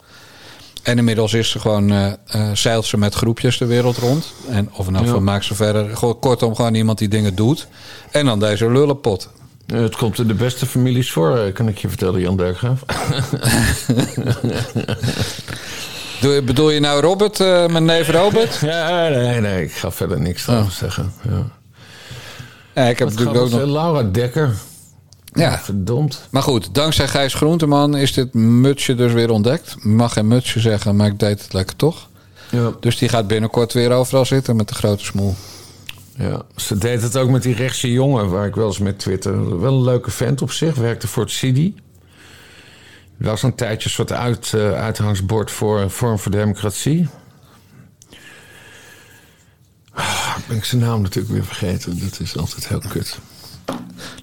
[0.83, 4.33] En inmiddels is ze gewoon, eh, eh, zeilt ze met groepjes de wereld rond.
[4.49, 5.11] En of nou Ja.
[5.11, 5.97] van maakt ze verder.
[5.97, 7.67] Gewoon, kortom, gewoon iemand die dingen doet.
[8.11, 9.29] En dan deze lullenpot.
[9.67, 12.81] Eh, Het komt in de beste families voor, kan ik je vertellen, Jan Dijkgraaf.
[16.21, 18.59] Doe- Bedoel je nou Robert, eh, mijn neef Robert?
[18.61, 21.13] ja, nee, nee, ik ga verder niks over zeggen.
[21.29, 21.45] Ja.
[22.75, 23.69] Ja, ik heb Wat natuurlijk ook nog...
[23.69, 24.53] Laura Dekker.
[25.33, 26.27] Ja, Verdomd.
[26.29, 29.75] Maar goed, dankzij Gijs Groenteman is dit mutsje dus weer ontdekt.
[29.83, 32.07] Mag geen mutsje zeggen, maar ik deed het lekker toch.
[32.49, 32.71] Ja.
[32.79, 35.35] Dus die gaat binnenkort weer overal zitten met de grote smoel.
[36.15, 39.59] Ja, ze deed het ook met die rechtse jongen waar ik wel eens met Twitter.
[39.61, 41.75] Wel een leuke vent op zich, werkte voor het CIDI.
[43.21, 47.07] Was een tijdje een soort uit, eh, uithangsbord voor Vorm voor Democratie.
[49.93, 51.99] Ah, ben ik zijn naam natuurlijk weer vergeten.
[51.99, 53.17] Dat is altijd heel kut.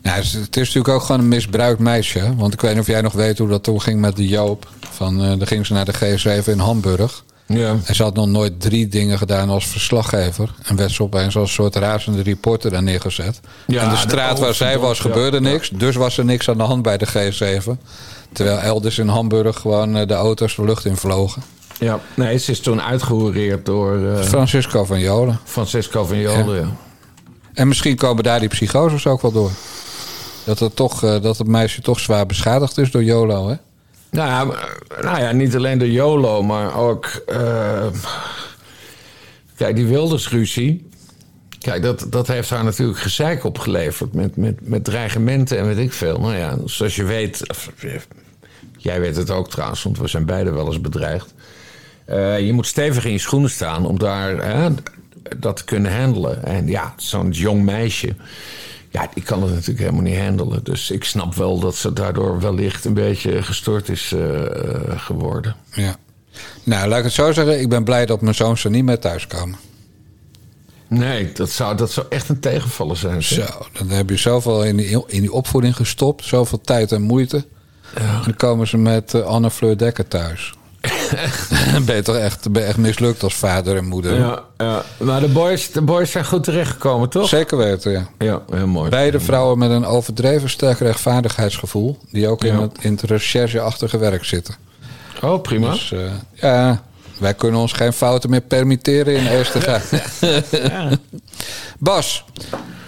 [0.03, 2.37] Nou, het is, natuurlijk ook gewoon een misbruikt meisje.
[2.37, 4.69] Want ik weet niet of jij nog weet hoe dat toen ging met de Joop.
[4.91, 7.25] Van, eh dan ging ze naar de G7 in Hamburg.
[7.47, 7.77] Ja.
[7.85, 10.55] En ze had nog nooit drie dingen gedaan als verslaggever.
[10.63, 13.41] En werd ze opeens als een soort razende reporter daar neergezet.
[13.67, 15.43] Ja, en de de straat waar zij was gebeurde ja.
[15.43, 15.71] niks.
[15.71, 17.71] Dus was er niks aan de hand bij de G7.
[18.33, 21.43] Terwijl elders in Hamburg gewoon eh, de auto's de lucht in vlogen.
[21.79, 22.01] ja.
[22.15, 25.39] Nee, ze is toen uitgehoereerd door eh, Francisco van Jolen.
[25.45, 26.61] Francesco van Jolen.
[26.61, 26.77] Ja.
[27.55, 29.51] En misschien komen daar die psychoses ook wel door.
[30.45, 33.55] Dat het, toch, eh, dat het meisje toch zwaar beschadigd is door Jolo, hè?
[34.11, 34.59] Nou, ja,
[35.03, 37.23] nou ja, niet alleen de YOLO, maar ook.
[39.57, 40.88] kijk, die Wildersruzie.
[41.59, 44.13] Kijk, dat, dat heeft haar natuurlijk gezeik opgeleverd.
[44.13, 46.21] Met, met, met dreigementen en weet ik veel.
[46.21, 47.47] Nou ja, zoals je weet.
[47.81, 47.91] eh,
[48.77, 51.35] jij weet het ook trouwens, want we zijn beide wel eens bedreigd.
[52.05, 54.69] Eh, je moet stevig in je schoenen staan om daar hè,
[55.37, 56.45] dat te kunnen handelen.
[56.45, 58.15] En ja, zo'n jong meisje.
[58.91, 60.65] Ja, die kan het natuurlijk helemaal niet handelen.
[60.65, 64.21] Dus ik snap wel dat ze daardoor wellicht een beetje gestoord is eh,
[64.97, 65.57] geworden.
[65.73, 65.97] Ja.
[66.65, 67.61] Nou, laat ik het zo zeggen.
[67.61, 69.59] Ik ben blij dat mijn zoons er niet meer thuiskomen.
[70.89, 73.23] Nee, dat zou, dat zou echt een tegenvaller zijn.
[73.23, 76.25] Zo, dan heb je zoveel in die, in die opvoeding gestopt.
[76.25, 77.45] Zoveel tijd en moeite.
[77.95, 80.55] En dan komen ze met eh, Anne Fleur Dekker thuis.
[81.73, 84.19] Dan ben je toch echt, ben je echt mislukt als vader en moeder.
[84.19, 84.83] Ja, ja.
[84.99, 87.29] Maar de boys, de boys zijn goed terechtgekomen, toch?
[87.29, 88.09] Zeker weten, ja.
[88.19, 88.91] Ja, heel mooi.
[88.91, 91.99] Beide vrouwen met een overdreven sterk rechtvaardigheidsgevoel.
[92.11, 92.61] Die ook in, Ja.
[92.61, 94.55] het, in het rechercheachtige werk zitten.
[95.23, 95.71] Oh, prima.
[95.71, 96.01] Dus eh,
[96.33, 96.83] ja,
[97.19, 99.81] wij kunnen ons geen fouten meer permitteren in eerste gaan.
[101.79, 102.25] Bas,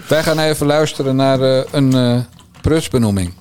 [0.08, 2.18] wij gaan even luisteren naar eh, een eh,
[2.60, 3.32] prutsbenoeming.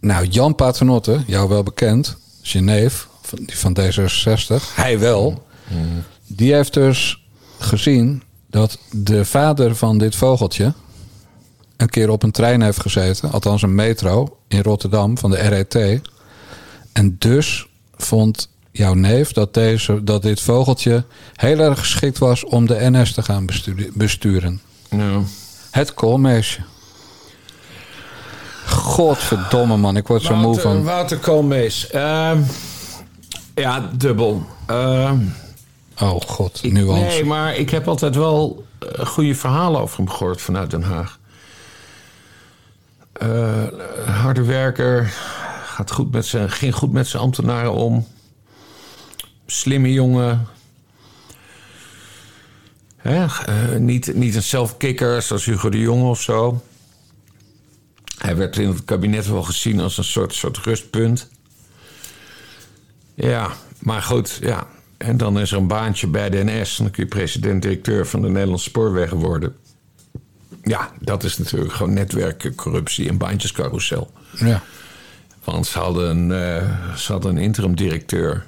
[0.00, 5.46] Nou, Jan Paternotte, jou wel bekend, is je neef van, die van D66, hij wel.
[6.26, 7.26] Die heeft dus
[7.58, 10.74] gezien dat de vader van dit vogeltje
[11.76, 16.00] een keer op een trein heeft gezeten, althans een metro in Rotterdam van de RET.
[16.92, 22.66] En dus vond jouw neef dat, deze, dat dit vogeltje heel erg geschikt was om
[22.66, 24.60] de NS te gaan bestu- besturen.
[24.90, 25.20] Ja.
[25.70, 26.60] Het koolmeesje.
[28.66, 30.82] Godverdomme man, ik word zo moe van.
[30.84, 31.90] Wouter Koolmees.
[31.90, 32.40] Ehm,
[33.54, 34.46] ja, dubbel.
[34.66, 35.18] Ehm,
[36.00, 37.04] Oh god, ik- nuance.
[37.06, 41.18] nee, maar ik heb altijd wel eh, goede verhalen over hem gehoord vanuit Den Haag.
[43.12, 43.64] Eh,
[44.06, 45.12] harde werker,
[45.66, 48.06] gaat goed met zijn, ging goed met zijn ambtenaren om.
[49.46, 50.46] Slimme jongen.
[52.96, 56.62] Hè, eh, niet, niet een zelfkikker zoals Hugo de Jonge of zo.
[58.18, 61.28] Hij werd in het kabinet wel gezien als een soort, soort rustpunt.
[63.14, 64.66] Ja, maar goed, ja.
[64.96, 66.78] En dan is er een baantje bij de NS.
[66.78, 69.56] En dan kun je president-directeur van de Nederlandse Spoorwegen worden.
[70.62, 74.10] Ja, dat is natuurlijk gewoon netwerkcorruptie en baantjescarousel.
[74.32, 74.62] Ja.
[75.44, 78.46] Want ze hadden een, eh, ze hadden een interim-directeur...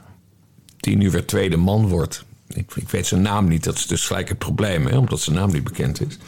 [0.81, 2.25] die nu weer tweede man wordt.
[2.49, 4.87] Ik, ik weet zijn naam niet, dat is dus gelijk het probleem...
[4.87, 6.19] Hè, omdat zijn naam niet bekend is.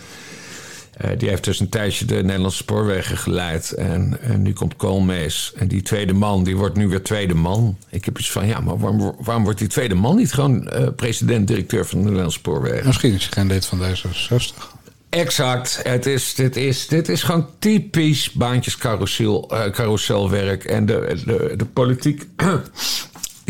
[1.01, 3.71] Eh, die heeft dus een tijdje de Nederlandse spoorwegen geleid.
[3.71, 5.53] En, en nu komt Koolmees.
[5.57, 7.77] En die tweede man, die wordt nu weer tweede man.
[7.89, 10.87] Ik heb iets van, ja, maar waarom, waarom wordt die tweede man niet gewoon eh,
[10.97, 12.87] president-directeur van de Nederlandse spoorwegen?
[12.87, 14.79] Misschien is hij geen lid van D66.
[15.09, 15.81] Exact.
[15.83, 20.65] Het is, dit, is, dit is gewoon typisch baantjescarousel eh, carouselwerk.
[20.65, 22.27] En de, de, de politiek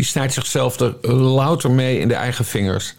[0.00, 2.94] die snijdt zichzelf er louter mee in de eigen vingers.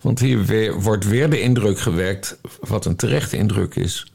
[0.00, 4.06] Want hier weer, wordt weer de indruk gewekt, wat een terechte indruk is...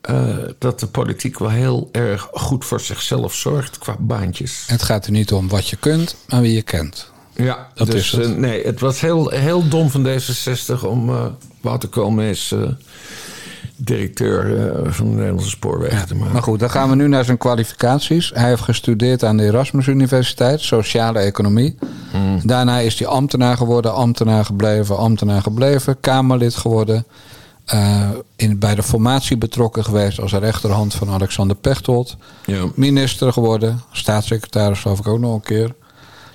[0.00, 4.64] eh, dat de politiek wel heel erg goed voor zichzelf zorgt qua baantjes.
[4.66, 7.10] Het gaat er niet om wat je kunt, maar wie je kent.
[7.36, 8.24] Ja, Dat dus, is het.
[8.26, 11.26] eh, nee, het was heel, heel dom van D66 om eh
[11.60, 12.62] Wouter Koolmees eh,
[13.84, 16.32] directeur eh, van de Nederlandse Spoorwegen te maken.
[16.32, 18.30] Maar goed, dan gaan we nu naar zijn kwalificaties.
[18.34, 21.76] Hij heeft gestudeerd aan de Erasmus Universiteit, sociale economie.
[22.42, 27.06] Daarna is hij ambtenaar geworden, ambtenaar gebleven, ambtenaar gebleven, Kamerlid geworden.
[27.64, 32.16] Eh, in, bij de formatie betrokken geweest als rechterhand van Alexander Pechtold.
[32.44, 32.64] Ja.
[32.74, 35.74] Minister geworden, staatssecretaris geloof ik ook nog een keer.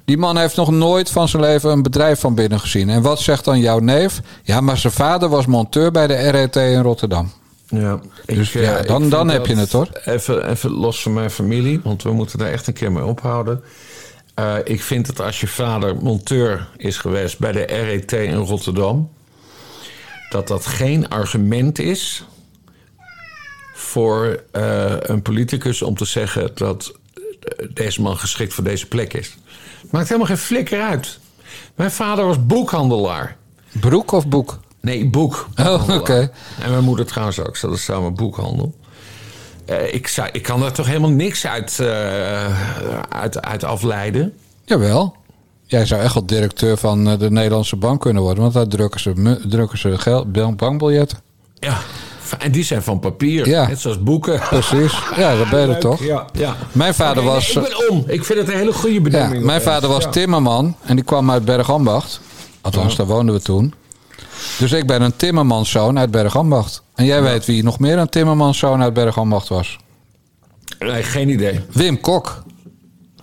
[0.06, 2.90] Die man heeft nog nooit van zijn leven een bedrijf van binnen gezien.
[2.90, 4.22] En wat zegt dan jouw neef?
[4.44, 7.32] Ja, maar zijn vader was monteur bij de RET in Rotterdam.
[7.68, 9.88] Ja, Dus eh, ja, dan- dan heb je het, hoor.
[10.06, 13.64] Even, even los van mijn familie, want we moeten daar echt een keer mee ophouden.
[14.34, 19.10] Eh, ik vind dat als je vader monteur is geweest bij de RET in Rotterdam,
[20.30, 22.24] dat dat geen argument is
[23.74, 26.94] voor eh, een politicus om te zeggen dat
[27.74, 29.38] deze man geschikt voor deze plek is.
[29.96, 31.20] Maakt helemaal geen flikker uit.
[31.76, 33.38] Mijn vader was boekhandelaar.
[33.80, 34.60] Broek of boek?
[34.82, 35.48] Nee, boek.
[35.60, 36.32] Oh, oké.
[36.62, 37.56] En mijn moeder trouwens ook.
[37.56, 38.74] Ze hadden samen boekhandel.
[39.66, 44.34] Eh, ik, zou, ik kan daar toch helemaal niks uit, eh, uit, uit afleiden.
[44.66, 45.16] Jawel.
[45.66, 48.42] Jij zou echt wel directeur van eh, de Nederlandse bank kunnen worden.
[48.42, 51.18] Want daar drukken ze, drukken ze geld, bank- bankbiljetten.
[51.60, 51.78] Ja.
[52.40, 53.48] En die zijn van papier.
[53.48, 53.68] Ja.
[53.68, 54.40] Net zoals boeken.
[54.40, 54.94] Precies.
[55.16, 56.04] Ja, dat ben je Leuk, toch?
[56.04, 56.56] Ja, ja.
[56.72, 57.56] Mijn vader nee, was...
[57.56, 58.04] ik ben om.
[58.08, 59.44] Ik vind het een hele goede ja, benoeming.
[59.44, 60.10] mijn vader was Ja.
[60.10, 60.76] timmerman.
[60.84, 62.20] En die kwam uit Bergambacht.
[62.62, 63.74] Althans, daar woonden we toen.
[64.60, 66.84] Dus ik ben een timmermanszoon uit Bergambacht.
[66.96, 69.78] En jij weet wie nog meer een timmermanszoon uit Bergambacht was?
[70.80, 71.60] Nee, geen idee.
[71.72, 72.44] Wim Kok.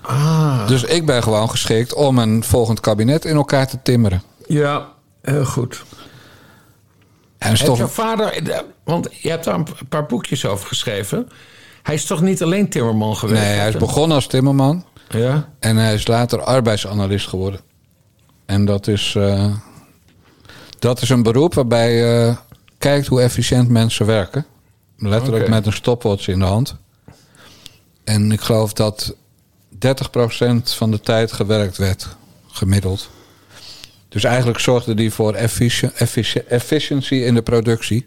[0.02, 0.66] Ah.
[0.66, 4.22] Dus ik ben gewoon geschikt om een volgend kabinet in elkaar te timmeren.
[4.46, 4.86] Ja,
[5.22, 5.84] heel goed.
[7.38, 8.42] En Heeft toch, vader...
[8.84, 11.28] Want je hebt daar een paar boekjes over geschreven.
[11.82, 13.40] Hij is toch niet alleen timmerman geweest?
[13.42, 14.84] nee, hij is begonnen als timmerman.
[15.08, 15.48] Ja?
[15.58, 17.60] En hij is later arbeidsanalist geworden.
[18.46, 19.54] En dat is, eh,
[20.78, 22.36] dat is een beroep waarbij je
[22.78, 24.46] kijkt hoe efficiënt mensen werken.
[24.96, 26.76] Letterlijk met een stopwatch in de hand.
[28.04, 29.14] En ik geloof dat
[29.68, 32.16] 30% van de tijd gewerkt werd,
[32.50, 33.10] gemiddeld.
[34.08, 38.06] Dus eigenlijk zorgde die voor effici- effici- efficiency in de productie.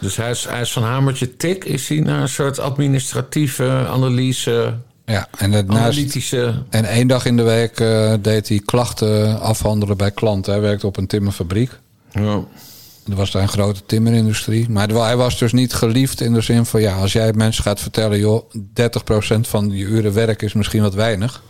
[0.00, 4.74] Dus hij is, hij is van hamertje tik, is hij naar een soort administratieve analyse,
[5.04, 6.62] Ja, en daarnaast, analytische...
[6.70, 10.52] En één dag in de week eh, deed hij klachten afhandelen bij klanten.
[10.52, 11.70] Hij werkte op een timmerfabriek.
[12.12, 12.40] Ja.
[13.08, 14.70] Er was daar een grote timmerindustrie.
[14.70, 16.80] Maar hij was dus niet geliefd in de zin van...
[16.80, 18.18] ja, als jij mensen gaat vertellen...
[18.18, 21.42] joh, 30% van je uren werk is misschien wat weinig...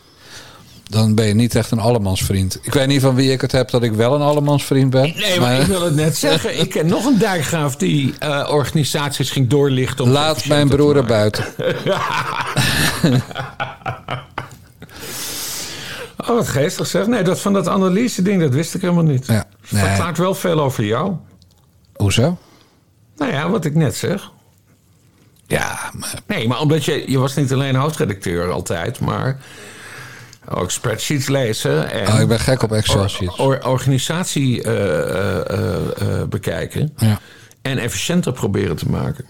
[0.88, 2.58] dan ben je niet echt een allemansvriend.
[2.62, 5.12] Ik weet niet van wie ik het heb dat ik wel een allemansvriend ben.
[5.16, 6.60] Nee, maar, ik wil het net zeggen.
[6.60, 10.04] Ik ken nog een dijkgraaf die eh, organisaties ging doorlichten.
[10.04, 11.44] Om Laat mijn broer er buiten.
[16.28, 17.06] Oh, wat geestig zeg.
[17.06, 19.26] Nee, dat van dat analyse-ding, dat wist ik helemaal niet.
[19.26, 19.84] Ja, Het nee.
[19.84, 21.12] verklaart wel veel over jou.
[21.96, 22.38] Hoezo?
[23.16, 24.30] Nou ja, wat ik net zeg.
[25.46, 27.10] Ja, maar Nee, maar omdat je...
[27.10, 29.38] Je was niet alleen hoofdredacteur altijd, maar...
[30.50, 31.90] Ook spreadsheets lezen.
[31.90, 33.38] En oh, ik ben gek op Excel sheets.
[33.38, 36.92] or- organisatie eh, eh, eh, bekijken.
[36.96, 37.20] Ja.
[37.62, 39.24] En efficiënter proberen te maken.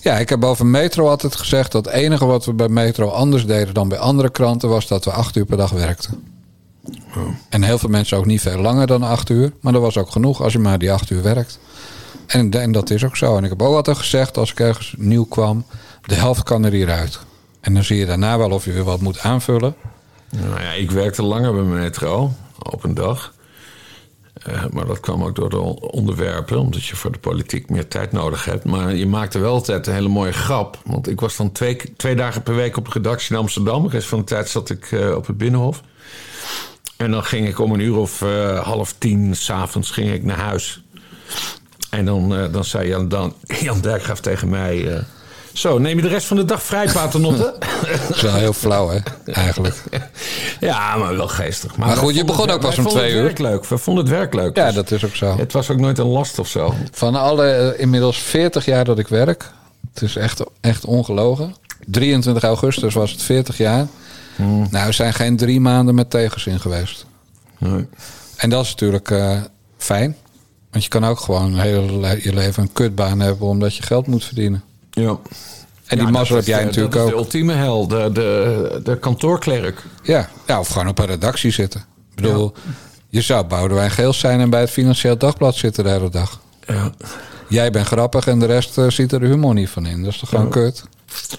[0.00, 3.46] Ja, ik heb over Metro altijd gezegd dat het enige wat we bij Metro anders
[3.46, 6.22] deden dan bij andere kranten was dat we acht uur per dag werkten.
[7.48, 10.10] En heel veel mensen ook niet veel langer dan acht uur, maar dat was ook
[10.10, 11.58] genoeg als je maar die acht uur werkt.
[12.26, 13.36] En, en dat is ook zo.
[13.36, 15.64] En ik heb ook altijd gezegd als ik ergens nieuw kwam,
[16.04, 17.18] de helft kan er hieruit.
[17.60, 19.74] En dan zie je daarna wel of je weer wat moet aanvullen.
[20.30, 23.32] Nou ja, ik werkte langer bij Metro op een dag.
[24.42, 25.60] Eh, maar dat kwam ook door de
[25.90, 28.64] onderwerpen, omdat je voor de politiek meer tijd nodig hebt.
[28.64, 30.78] Maar je maakte wel altijd een hele mooie grap.
[30.84, 33.82] Want ik was dan twee, twee dagen per week op de redactie in Amsterdam.
[33.82, 35.82] De rest van de tijd zat ik eh, op het Binnenhof.
[36.96, 40.82] En dan ging ik om een uur of eh, half tien s'avonds naar huis.
[41.90, 43.80] En dan, dan zei Jan, dan, Jan
[44.20, 45.04] tegen mij...
[45.58, 47.54] zo, neem je de rest van de dag vrij, Paternotte?
[48.08, 48.98] Dat is wel heel flauw, hè,
[49.32, 49.74] eigenlijk.
[50.60, 51.76] Ja, maar wel geestig.
[51.76, 53.22] Maar, goed, je begon het- ook pas om twee uur.
[53.22, 53.64] werk leuk.
[53.64, 54.56] We vonden het werk leuk.
[54.56, 55.36] Ja, Dus dat is ook zo.
[55.38, 56.74] Het was ook nooit een last of zo.
[56.92, 59.50] Van alle eh, inmiddels 40 jaar dat ik werk,
[59.94, 61.54] het is echt, echt ongelogen.
[61.86, 63.86] 23 augustus was het 40 jaar.
[64.70, 67.06] Nou, er zijn geen drie maanden met tegenzin geweest.
[67.58, 67.86] Nee.
[68.36, 69.40] En dat is natuurlijk eh,
[69.78, 70.16] fijn.
[70.70, 74.06] Want je kan ook gewoon heel le- je leven een kutbaan hebben omdat je geld
[74.06, 74.62] moet verdienen.
[75.00, 75.18] Ja.
[75.86, 77.16] En die Ja, mazzel heb jij de- natuurlijk dat is ook.
[77.18, 79.84] de ultieme hel, de, de, de kantoorklerk.
[80.02, 80.28] Ja.
[80.46, 81.80] ja, of gewoon op een redactie zitten.
[81.80, 82.52] Ik bedoel,
[83.08, 86.40] je zou Boudewijn Geels zijn en bij het Financieel Dagblad zitten de hele dag.
[86.66, 86.92] Ja.
[87.48, 90.02] Jij bent grappig en de rest eh, ziet er de humor niet van in.
[90.02, 90.84] Dat is toch gewoon kut?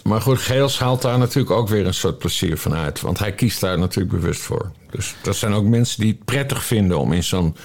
[0.04, 3.02] Maar goed, Geels haalt daar natuurlijk ook weer een soort plezier van uit.
[3.02, 4.72] Want hij kiest daar natuurlijk bewust voor.
[4.92, 7.56] Dus dat zijn ook mensen die het prettig vinden om in zo'n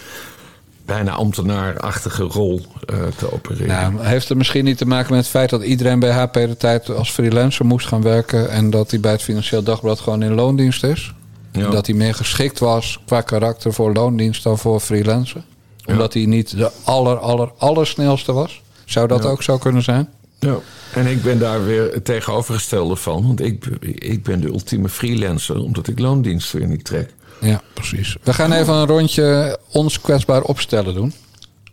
[0.84, 3.66] bijna ambtenaarachtige rol eh, te opereren.
[3.66, 6.56] Nou, heeft het misschien niet te maken met het feit dat iedereen bij HP de
[6.56, 10.34] tijd als freelancer moest gaan werken en dat hij bij het Financieel Dagblad gewoon in
[10.34, 11.14] loondienst is?
[11.52, 11.70] Ja.
[11.70, 15.42] Dat hij meer geschikt was qua karakter voor loondienst dan voor freelancer?
[15.86, 18.62] Omdat hij niet de aller, aller, allersnelste was?
[18.84, 20.08] Zou dat ook zo kunnen zijn?
[20.38, 20.56] Ja,
[20.94, 23.26] en ik ben daar weer het tegenovergestelde van.
[23.26, 23.66] Want ik,
[23.98, 27.10] ik ben de ultieme freelancer, omdat ik loondienst weer niet trek.
[27.40, 28.16] Ja, precies.
[28.22, 31.12] We gaan even een rondje ons kwetsbaar opstellen doen.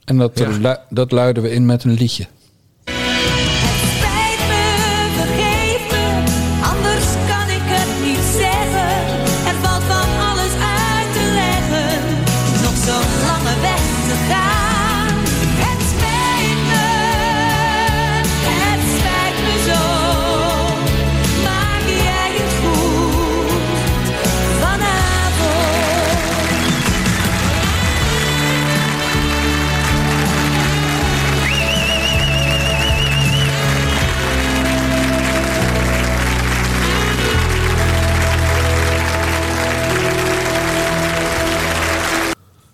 [0.06, 0.86] En dat, Ja.
[0.90, 2.26] dat luiden we in met een liedje.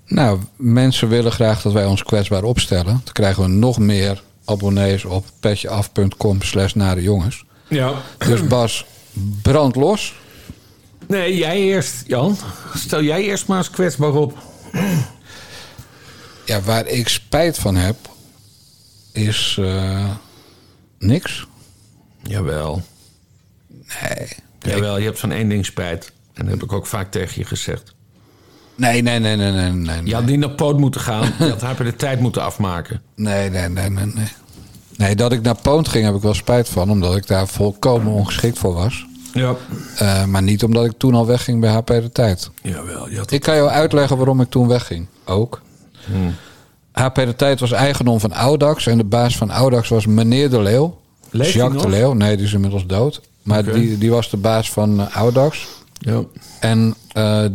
[0.07, 3.01] Nou, mensen willen graag dat wij ons kwetsbaar opstellen.
[3.03, 7.45] Dan krijgen we nog meer abonnees op petjeaf.com slash nare jongens.
[7.67, 7.93] Ja.
[8.17, 8.85] Dus Bas,
[9.41, 10.15] brand los.
[11.07, 12.37] Nee, jij eerst, Jan.
[12.75, 14.37] Stel jij eerst maar eens kwetsbaar op.
[16.45, 17.95] Ja, waar ik spijt van heb,
[19.11, 20.09] is eh,
[20.99, 21.47] niks.
[22.23, 22.81] Jawel.
[24.01, 24.27] Nee.
[24.59, 26.11] Jawel, je hebt van één ding spijt.
[26.33, 27.93] En dat heb ik ook vaak tegen je gezegd.
[28.77, 30.01] Nee, nee, nee, nee, nee, nee.
[30.03, 31.31] Je had niet naar poot moeten gaan.
[31.39, 33.01] Je had de tijd moeten afmaken.
[33.15, 34.27] Nee, nee, nee, nee, nee.
[34.97, 38.13] Nee, dat ik naar Poont ging heb ik wel spijt van, omdat ik daar volkomen
[38.13, 39.05] ongeschikt voor was.
[39.33, 39.55] Ja.
[39.97, 42.49] Eh, maar niet omdat ik toen al wegging bij HP de Tijd.
[42.61, 45.07] Jawel, je had Ik kan jou uitleggen waarom ik toen wegging.
[45.25, 45.61] Ook.
[46.91, 48.87] HP de Tijd was eigendom van Audax.
[48.87, 50.99] En de baas van Audax was meneer De Leeuw.
[51.29, 51.81] Leeft Jacques?
[51.81, 52.13] De Leeuw.
[52.13, 53.21] Nee, die is inmiddels dood.
[53.43, 55.67] Maar die, die was de baas van eh, Audax.
[55.93, 56.21] Ja.
[56.59, 57.45] En eh,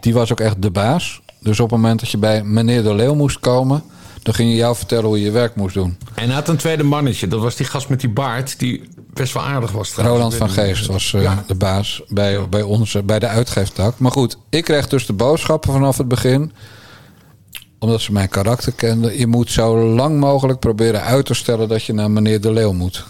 [0.00, 1.20] die was ook echt de baas.
[1.40, 3.82] Dus op het moment dat je bij meneer De Leeuw moest komen...
[4.22, 5.96] dan ging je jou vertellen hoe je je werk moest doen.
[6.14, 7.28] En hij had een tweede mannetje.
[7.28, 8.58] Dat was die gast met die baard.
[8.58, 8.82] Die
[9.12, 10.16] best wel aardig was trouwens.
[10.22, 11.44] Roland van Geest was eh, Ja.
[11.46, 13.98] de baas bij, bij ons, eh, bij de uitgeeftak.
[13.98, 16.52] Maar goed, ik kreeg dus de boodschappen vanaf het begin.
[17.78, 19.18] Omdat ze mijn karakter kenden.
[19.18, 22.72] Je moet zo lang mogelijk proberen uit te stellen dat je naar meneer De Leeuw
[22.72, 23.04] moet.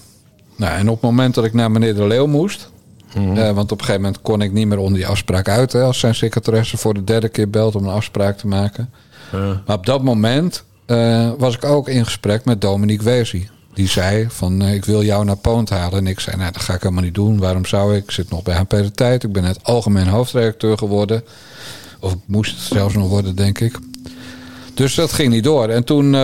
[0.57, 2.71] Nou, en op het moment dat ik naar meneer De Leeuw moest...
[3.15, 5.73] Eh, want op een gegeven moment kon ik niet meer onder die afspraak uit.
[5.73, 8.91] Hè, als zijn secretaresse voor de derde keer belt om een afspraak te maken.
[9.67, 13.49] Maar op dat moment eh, was ik ook in gesprek met Dominique Wezi.
[13.75, 15.99] Die zei van eh, ik wil jou naar Poont halen.
[15.99, 17.39] En ik zei nou dat ga ik helemaal niet doen.
[17.39, 18.03] Waarom zou ik?
[18.03, 19.23] Ik zit nog bij HP de Tijd.
[19.23, 21.25] Ik ben net algemeen hoofdredacteur geworden.
[22.01, 23.79] Of ik moest het zelfs nog worden denk ik.
[24.75, 25.69] Dus dat ging niet door.
[25.69, 26.15] En toen...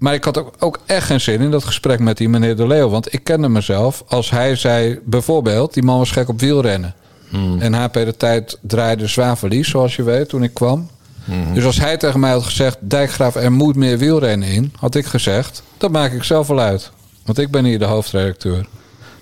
[0.00, 2.66] maar ik had ook, ook echt geen zin in dat gesprek met die meneer De
[2.66, 2.88] Leeuw.
[2.88, 5.74] Want ik kende mezelf als hij zei bijvoorbeeld...
[5.74, 6.94] die man was gek op wielrennen.
[7.58, 10.88] En HP de Tijd draaide zwaar verlies, zoals je weet, toen ik kwam.
[11.54, 12.76] Dus als hij tegen mij had gezegd...
[12.80, 14.72] Dijkgraaf, er moet meer wielrennen in...
[14.78, 16.90] had ik gezegd, dat maak ik zelf wel uit.
[17.24, 18.66] Want ik ben hier de hoofdredacteur.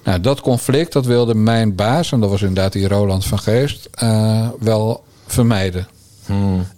[0.05, 2.13] Nou, dat conflict, dat wilde mijn baas...
[2.13, 3.89] en dat was inderdaad die Roland van Geest...
[3.93, 5.89] eh, wel vermijden.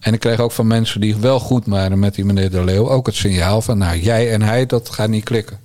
[0.00, 2.88] En ik kreeg ook van mensen die wel goed waren met die meneer De Leeuw...
[2.88, 5.58] ook het signaal van, nou, jij en hij, dat gaat niet klikken.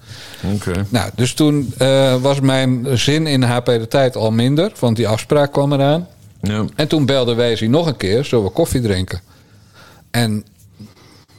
[0.54, 0.86] Oké.
[0.90, 4.72] Nou, dus toen eh, was mijn zin in HP de Tijd al minder...
[4.80, 6.08] want die afspraak kwam eraan.
[6.42, 6.66] Ja.
[6.76, 9.22] En toen belde Weesie nog een keer, zullen we koffie drinken?
[10.12, 10.46] En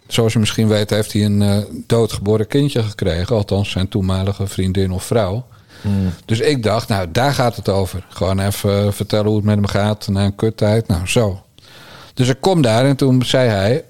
[0.06, 3.36] zoals je misschien weet, heeft hij een eh, doodgeboren kindje gekregen.
[3.36, 5.46] Althans, zijn toenmalige vriendin of vrouw.
[6.24, 8.06] Dus ik dacht, nou, daar gaat het over.
[8.08, 10.88] Gewoon even eh, vertellen hoe het met hem gaat na een kuttijd.
[10.88, 11.40] Nou, zo.
[12.16, 13.84] Dus ik kom daar en toen zei hij...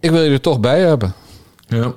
[0.00, 1.14] ik wil je er toch bij hebben.
[1.66, 1.92] Ja.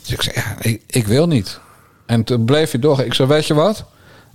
[0.00, 1.60] Dus ik zei, ja, ik, ik wil niet.
[2.06, 3.00] En toen bleef hij door.
[3.00, 3.84] Ik zei, weet je wat?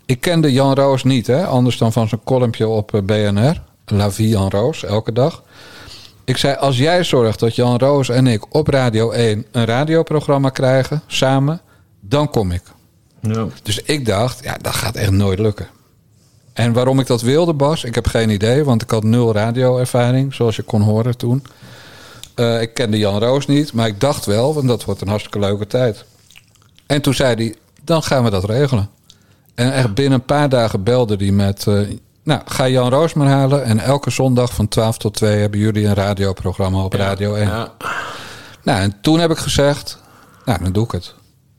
[0.05, 1.45] Ik kende Jan Roos niet, hè?
[1.45, 3.61] anders dan van zijn kolompje op eh, BNR.
[3.85, 5.43] La Vie Jan Roos, elke dag.
[6.23, 10.49] Ik zei, als jij zorgt dat Jan Roos en ik op Radio 1 een radioprogramma
[10.49, 11.61] krijgen, samen,
[11.99, 12.63] dan kom ik.
[13.21, 13.47] Ja.
[13.63, 15.67] Dus ik dacht, ja, dat gaat echt nooit lukken.
[16.57, 20.33] En waarom ik dat wilde, Bas, ik heb geen idee, want ik had nul radioervaring,
[20.33, 21.43] zoals je kon horen toen.
[22.35, 25.39] Eh, ik kende Jan Roos niet, maar ik dacht wel, want dat wordt een hartstikke
[25.39, 26.05] leuke tijd.
[26.85, 28.89] En toen zei hij, dan gaan we dat regelen.
[29.55, 31.67] En echt binnen een paar dagen belde hij met...
[31.67, 31.79] eh,
[32.23, 33.63] nou, ga Jan Roos maar halen.
[33.63, 37.47] En elke zondag van 12 tot 2 hebben jullie een radioprogramma op Radio 1.
[37.47, 37.71] Ja.
[38.63, 39.99] Nou, en toen heb ik gezegd...
[40.45, 41.13] Nou, dan doe ik het.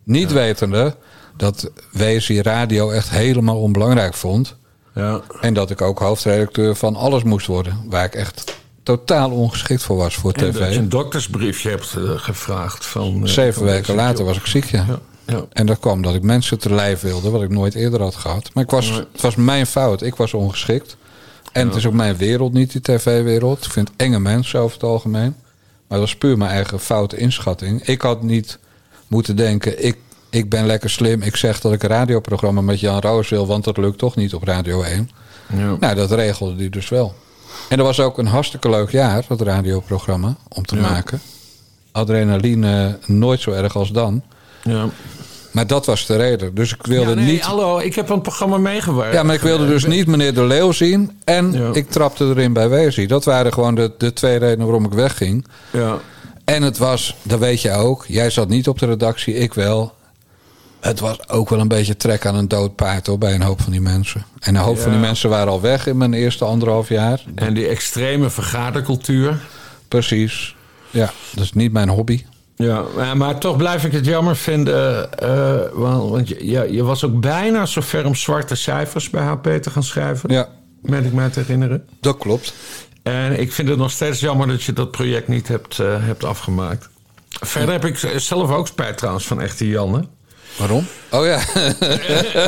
[0.04, 0.96] Niet wetende
[1.36, 4.56] dat Weesie radio echt helemaal onbelangrijk vond.
[4.98, 5.20] Ja.
[5.40, 7.80] En dat ik ook hoofdredacteur van alles moest worden.
[7.88, 10.72] Waar ik echt totaal ongeschikt voor was voor En dat tv.
[10.72, 12.86] je een doktersbriefje hebt eh, gevraagd.
[12.86, 14.84] Van, eh, Zeven weken later was ik ziek, ja.
[14.88, 14.98] Ja.
[15.26, 15.44] Ja.
[15.52, 18.50] En dat kwam dat ik mensen te lijf wilde, wat ik nooit eerder had gehad.
[18.54, 20.02] Maar ik was, het was mijn fout.
[20.02, 20.96] Ik was ongeschikt.
[21.52, 23.64] En het is ook mijn wereld, niet die tv-wereld.
[23.64, 25.34] Ik vind enge mensen over het algemeen.
[25.88, 27.86] Maar dat was puur mijn eigen foute inschatting.
[27.86, 28.58] Ik had niet
[29.08, 29.96] moeten denken, ik,
[30.30, 31.22] ik ben lekker slim.
[31.22, 34.34] Ik zeg dat ik een radioprogramma met Jan Roos wil, want dat lukt toch niet
[34.34, 35.10] op Radio 1.
[35.56, 35.76] Ja.
[35.80, 37.14] Nou, dat regelde hij dus wel.
[37.68, 40.80] En dat was ook een hartstikke leuk jaar, dat radioprogramma, om te Ja.
[40.80, 41.20] maken.
[41.92, 44.22] Adrenaline nooit zo erg als dan.
[44.64, 44.88] Ja.
[45.52, 46.54] Maar dat was de reden.
[46.54, 47.40] Dus ik wilde Ja, nee, niet.
[47.40, 49.14] hallo, ik heb het programma meegewerkt.
[49.14, 51.18] Ja, maar ik wilde dus niet meneer De Leeuw zien.
[51.24, 51.70] En Ja.
[51.72, 53.06] ik trapte erin bij Weesie.
[53.06, 55.46] Dat waren gewoon de, de twee redenen waarom ik wegging.
[55.70, 55.98] Ja.
[56.44, 58.04] En het was, dat weet je ook.
[58.08, 59.94] Jij zat niet op de redactie, ik wel.
[60.80, 63.60] Het was ook wel een beetje trek aan een dood paard hoor, bij een hoop
[63.60, 64.24] van die mensen.
[64.40, 64.82] En een hoop Ja.
[64.82, 67.22] van die mensen waren al weg in mijn eerste anderhalf jaar.
[67.34, 69.38] En die extreme vergadercultuur.
[69.88, 70.56] Precies.
[70.90, 72.24] Ja, dat is niet mijn hobby.
[72.56, 75.12] Ja, maar, toch blijf ik het jammer vinden.
[75.18, 79.46] eh, want want je, je, je was ook bijna zover om zwarte cijfers bij HP
[79.62, 80.32] te gaan schrijven.
[80.32, 80.48] Ja,
[80.82, 81.84] Meen ik mij te herinneren.
[82.00, 82.54] dat klopt.
[83.02, 86.24] En ik vind het nog steeds jammer dat je dat project niet hebt, eh, hebt
[86.24, 86.88] afgemaakt.
[87.28, 90.04] Verder heb ik zelf ook spijt trouwens van Echte Janne.
[90.58, 90.86] Waarom?
[91.10, 91.40] Oh ja.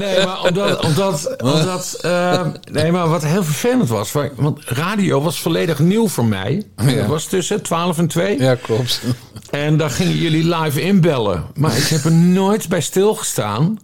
[0.00, 0.80] Nee, maar omdat...
[0.86, 4.12] omdat, omdat eh, nee, maar wat heel vervelend was...
[4.12, 6.62] wa- want radio was volledig nieuw voor mij.
[6.76, 6.84] Ja.
[6.84, 8.38] Het was tussen 12 en 2.
[8.40, 9.02] ja, klopt.
[9.50, 11.44] En dan gingen jullie live inbellen.
[11.54, 13.78] Maar ik heb er nooit bij stilgestaan...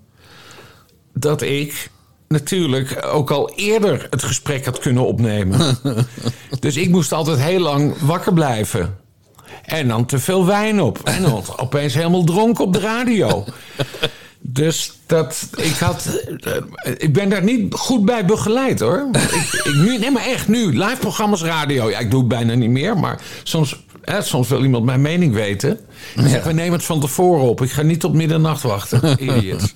[1.14, 1.90] dat ik
[2.28, 5.78] natuurlijk ook al eerder het gesprek had kunnen opnemen.
[6.60, 8.96] dus ik moest altijd heel lang wakker blijven.
[9.64, 11.00] En dan te veel wijn op.
[11.04, 13.44] En dan opeens helemaal dronken op de radio.
[14.38, 19.08] Dus dat, ik had, eh, ik ben daar niet goed bij begeleid hoor.
[19.12, 21.90] Ik, ik, nu, nee, maar echt nu, live programma's radio.
[21.90, 25.34] Ja, ik doe het bijna niet meer, maar soms, hè, soms wil iemand mijn mening
[25.34, 25.78] weten.
[26.16, 27.62] Ik zeg, we nemen het van tevoren op.
[27.62, 29.00] Ik ga niet tot middernacht wachten.
[29.24, 29.74] Idiot.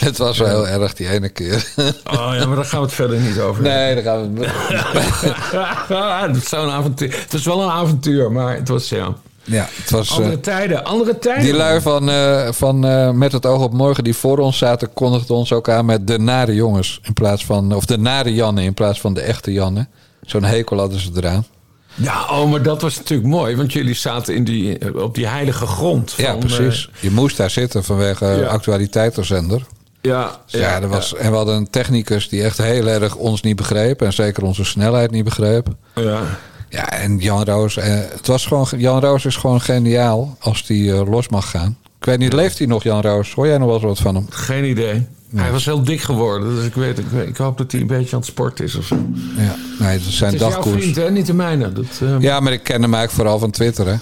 [0.00, 1.72] Het was wel heel erg die ene keer.
[2.04, 3.62] Oh ja, maar daar gaan we het verder niet over.
[3.62, 4.46] Nee, daar gaan we.
[6.26, 7.18] het, is zo'n avontuur.
[7.22, 9.14] het is wel een avontuur, maar het was ja.
[9.46, 10.10] Ja, het was.
[10.10, 11.42] eh, Andere tijden, andere tijden.
[11.44, 14.92] Die lui van, eh, van eh, Met het oog op morgen die voor ons zaten,
[14.92, 17.00] kondigden ons ook aan met de nare jongens.
[17.02, 19.86] In plaats van, of de nare Janne in plaats van de echte Janne.
[20.22, 21.46] Zo'n hekel hadden ze eraan.
[21.94, 25.66] Ja, oh, maar dat was natuurlijk mooi, want jullie zaten in die, op die heilige
[25.66, 26.12] grond.
[26.12, 26.90] Van, ja, precies.
[26.96, 28.46] eh, Je moest daar zitten vanwege Ja.
[28.46, 29.62] actualiteitenzender.
[30.00, 33.56] Ja, Ja, er was, en we hadden een technicus die echt heel erg ons niet
[33.56, 34.02] begreep.
[34.02, 35.66] En zeker onze snelheid niet begreep.
[35.94, 36.20] Ja.
[36.68, 40.92] Ja, en Jan Roos, eh, het was gewoon, Jan Roos is gewoon geniaal als die
[40.92, 41.76] eh, los mag gaan.
[41.98, 43.32] Ik weet niet, leeft hij nog, Jan Roos?
[43.32, 44.26] Hoor jij nog wel eens wat van hem?
[44.30, 45.06] Geen idee.
[45.34, 48.18] Hij was heel dik geworden, dus ik, weet, ik, hoop dat hij een beetje aan
[48.20, 48.94] het sporten is of zo.
[49.36, 50.82] Ja, nee, dat is zijn Het is jouw dagkoers.
[50.82, 51.10] vriend, hè?
[51.10, 51.72] Niet de mijne.
[51.72, 53.94] Dat, eh, Ja, maar ik ken hem eigenlijk vooral van Twitter, hè.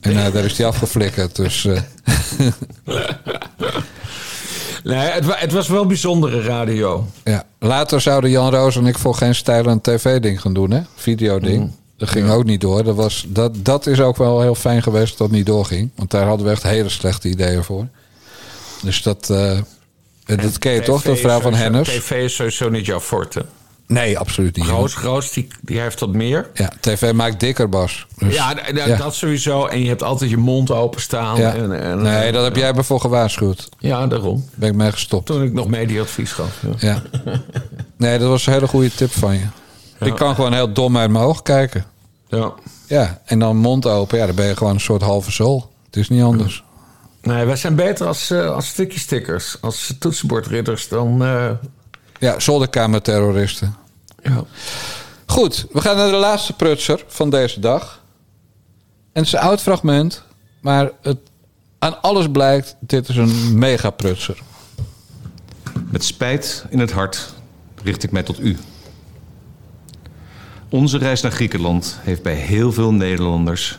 [0.00, 1.64] En eh, daar is hij afgeflikkerd, dus...
[1.64, 1.80] eh,
[4.84, 7.06] Nee, het, wa- het was wel bijzondere radio.
[7.24, 7.42] ja.
[7.58, 10.80] Later zouden Jan Roos en ik voor geen stijl een tv-ding gaan doen, hè.
[10.94, 11.60] Videoding.
[11.62, 11.74] Mm.
[11.96, 12.84] Dat ging ook niet door.
[12.84, 15.90] Dat, was, dat, dat is ook wel heel fijn geweest dat het niet doorging.
[15.94, 17.86] Want daar hadden we echt hele slechte ideeën voor.
[18.82, 19.30] Dus dat...
[20.36, 21.88] dat ken je toch, dat vrouw van Henners?
[21.88, 23.44] TV is sowieso niet jouw forte.
[23.88, 24.66] Nee, absoluut niet.
[24.66, 26.50] Roos, Roos die, die heeft wat meer.
[26.54, 28.06] Ja, tv maakt dikker, Bas.
[28.18, 28.54] Dus, ja,
[28.96, 29.66] dat sowieso.
[29.66, 31.36] En je hebt altijd je mond openstaan.
[31.36, 31.54] Ja.
[31.54, 33.68] En, en, nee, dat heb jij me voor gewaarschuwd.
[33.78, 34.44] Ja, daarom.
[34.54, 35.26] Ben ik mee gestopt.
[35.26, 36.62] Toen ik nog medieadvies gaf.
[36.78, 37.02] Ja.
[37.24, 37.40] Ja.
[37.96, 39.46] Nee, dat was een hele goede tip van je.
[40.00, 41.84] Ik kan gewoon heel dom uit mijn oog kijken.
[42.28, 42.52] Ja.
[42.86, 44.18] Ja, en dan mond open.
[44.18, 45.70] Ja, dan ben je gewoon een soort halve zool.
[45.86, 46.64] Het is niet anders.
[47.28, 49.56] Nee, wij zijn beter als, eh als stukje stickers.
[49.60, 51.24] Als toetsenbordridders dan...
[51.24, 51.50] eh,
[52.18, 53.74] Ja, zolderkamerterroristen.
[54.22, 54.44] ja.
[55.26, 58.00] Goed, we gaan naar de laatste prutser van deze dag.
[59.12, 60.22] En het is een oud fragment,
[60.60, 61.18] maar het,
[61.78, 64.38] aan alles blijkt, dit is een mega prutser.
[65.90, 67.34] Met spijt in het hart
[67.82, 68.56] richt ik mij tot u.
[70.68, 73.78] Onze reis naar Griekenland heeft bij heel veel Nederlanders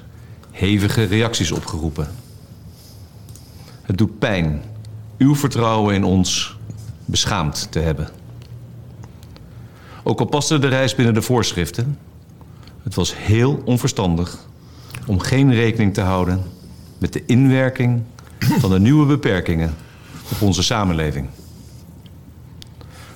[0.51, 2.07] hevige reacties opgeroepen.
[3.89, 4.61] Het doet pijn
[5.17, 6.57] uw vertrouwen in ons
[7.05, 8.09] beschaamd te hebben.
[10.03, 11.97] Ook al paste de reis binnen de voorschriften,
[12.83, 14.47] het was heel onverstandig
[15.07, 16.43] om geen rekening te houden
[16.97, 18.01] met de inwerking
[18.59, 19.75] van de nieuwe beperkingen
[20.31, 21.27] op onze samenleving.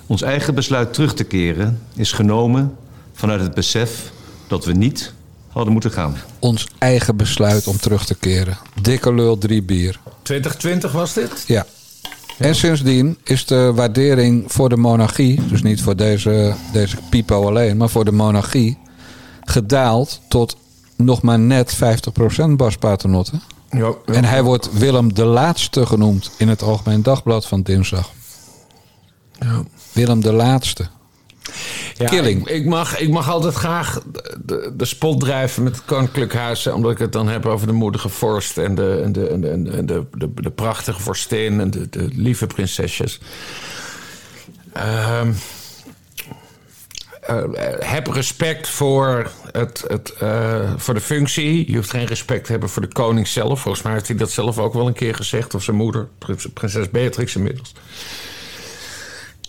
[0.05, 2.75] Ons eigen besluit terug te keren is genomen
[3.11, 4.11] vanuit het besef
[4.47, 5.13] dat we niet
[5.53, 6.15] hadden moeten gaan.
[6.39, 8.57] Ons eigen besluit om terug te keren.
[8.81, 9.99] Dikke lul, drie bier.
[10.21, 11.43] 2020 was dit?
[11.47, 11.65] Ja.
[12.37, 17.77] En sindsdien is de waardering voor de monarchie, dus niet voor deze, deze pipo alleen,
[17.77, 18.77] maar voor de monarchie,
[19.43, 20.57] gedaald tot
[20.95, 23.39] nog maar net 50% Bas Paternotte.
[23.69, 24.13] Ja, ja.
[24.13, 28.11] En hij wordt Willem de Laatste genoemd in het Algemeen Dagblad van dinsdag.
[29.39, 29.63] Ja.
[29.91, 30.87] Willem de Laatste.
[32.03, 32.47] Ja, Killing.
[32.47, 34.01] Ik, ik mag, ik mag altijd graag
[34.45, 36.67] de, de, spot drijven met het Koninklijk Huis.
[36.67, 39.49] Omdat ik het dan heb over de moedige vorst en de, en de, en de,
[39.49, 43.19] en de, de, de, prachtige vorstin en de, de lieve prinsesjes.
[44.73, 45.31] Ehm,
[47.21, 47.43] eh,
[47.79, 51.71] heb respect voor, het, het, eh, voor de functie.
[51.71, 53.61] Je hoeft geen respect te hebben voor de koning zelf.
[53.61, 55.53] Volgens mij heeft hij dat zelf ook wel een keer gezegd.
[55.55, 57.73] Of zijn moeder, prins- prinses Beatrix inmiddels.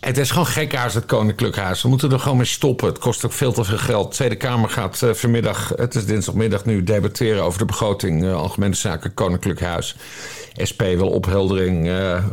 [0.04, 1.82] Het is gewoon gek huis, het Koninklijk Huis.
[1.82, 2.86] We moeten er gewoon mee stoppen.
[2.88, 4.08] Het kost ook veel te veel geld.
[4.10, 8.34] De Tweede Kamer gaat eh, vanmiddag, het is dinsdagmiddag nu, debatteren over de begroting eh,
[8.34, 9.96] Algemene Zaken Koninklijk Huis.
[10.70, 12.24] SP wil opheldering eh,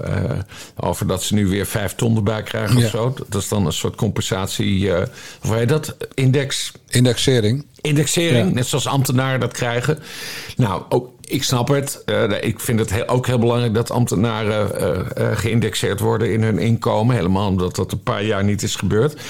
[0.75, 2.83] over dat ze nu weer vijf ton erbij krijgen Ja.
[2.85, 3.13] of zo.
[3.29, 4.91] Dat is dan een soort compensatie,
[5.41, 5.95] hoe heet dat?
[6.13, 7.65] Index, Indexering.
[7.81, 8.53] indexering, Ja.
[8.53, 9.99] net zoals ambtenaren dat krijgen.
[10.55, 12.01] Nou, ook, ik snap het.
[12.05, 14.75] Eh, ik vind het heel- ook heel belangrijk dat ambtenaren
[15.15, 17.15] eh, geïndexeerd worden in hun inkomen.
[17.15, 19.21] Helemaal omdat dat een paar jaar niet is gebeurd.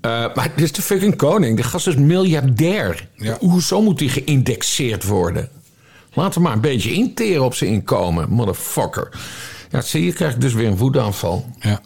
[0.00, 1.56] Maar dit is de fucking koning.
[1.56, 3.08] De gast is miljardair.
[3.16, 3.36] Ja.
[3.40, 5.48] Hoezo moet hij geïndexeerd worden?
[6.14, 9.08] Laat hem maar een beetje interen op zijn inkomen, motherfucker.
[9.70, 11.46] Ja, zie je, krijg ik dus weer een woedeaanval.
[11.60, 11.80] Ja.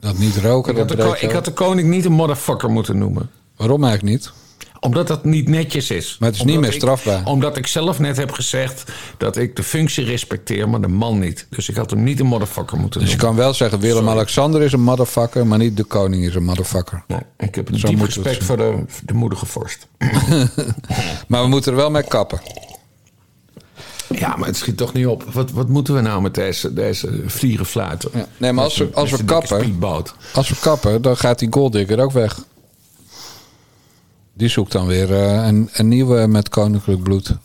[0.00, 3.30] Dat niet roken, Ik had, de ik had de koning niet een motherfucker moeten noemen.
[3.56, 4.32] Waarom eigenlijk niet?
[4.80, 6.16] Omdat dat niet netjes is.
[6.18, 7.24] Maar het is Omdat niet meer ik- strafbaar.
[7.26, 8.84] omdat ik zelf net heb gezegd
[9.16, 11.46] dat ik de functie respecteer, maar de man niet.
[11.50, 13.34] Dus ik had hem niet een motherfucker moeten Dus je noemen.
[13.34, 17.02] kan wel zeggen, Willem-Alexander is een motherfucker, maar niet de koning is een motherfucker.
[17.38, 19.86] Ik heb een Zo diep respect voor de, de moedige vorst.
[21.28, 22.40] Maar we moeten er wel mee kappen.
[24.08, 25.24] Ja, maar het schiet toch niet op.
[25.32, 28.10] Wat, wat moeten we nou met deze, deze vliegenfluiten?
[28.14, 28.26] Ja.
[28.36, 29.74] Nee, maar als we, als we kappen,
[30.34, 32.38] als we kappen, dan gaat die golddigger ook weg.
[34.38, 37.36] Die zoekt dan weer eh, een, een nieuwe met koninklijk bloed.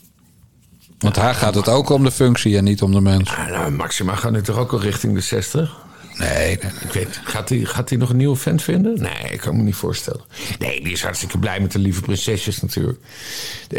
[0.99, 3.29] Want haar gaat het ook om de functie en niet om de mens.
[3.29, 5.77] Ah, nou, Maxima gaat nu toch ook al richting de 60?
[6.17, 6.71] Nee, nee, nee.
[6.81, 9.01] Ik weet, gaat hij gaat hij nog een nieuwe vent vinden?
[9.01, 10.21] Nee, ik kan me niet voorstellen.
[10.59, 12.99] Nee, die is hartstikke blij met de lieve prinsesjes natuurlijk.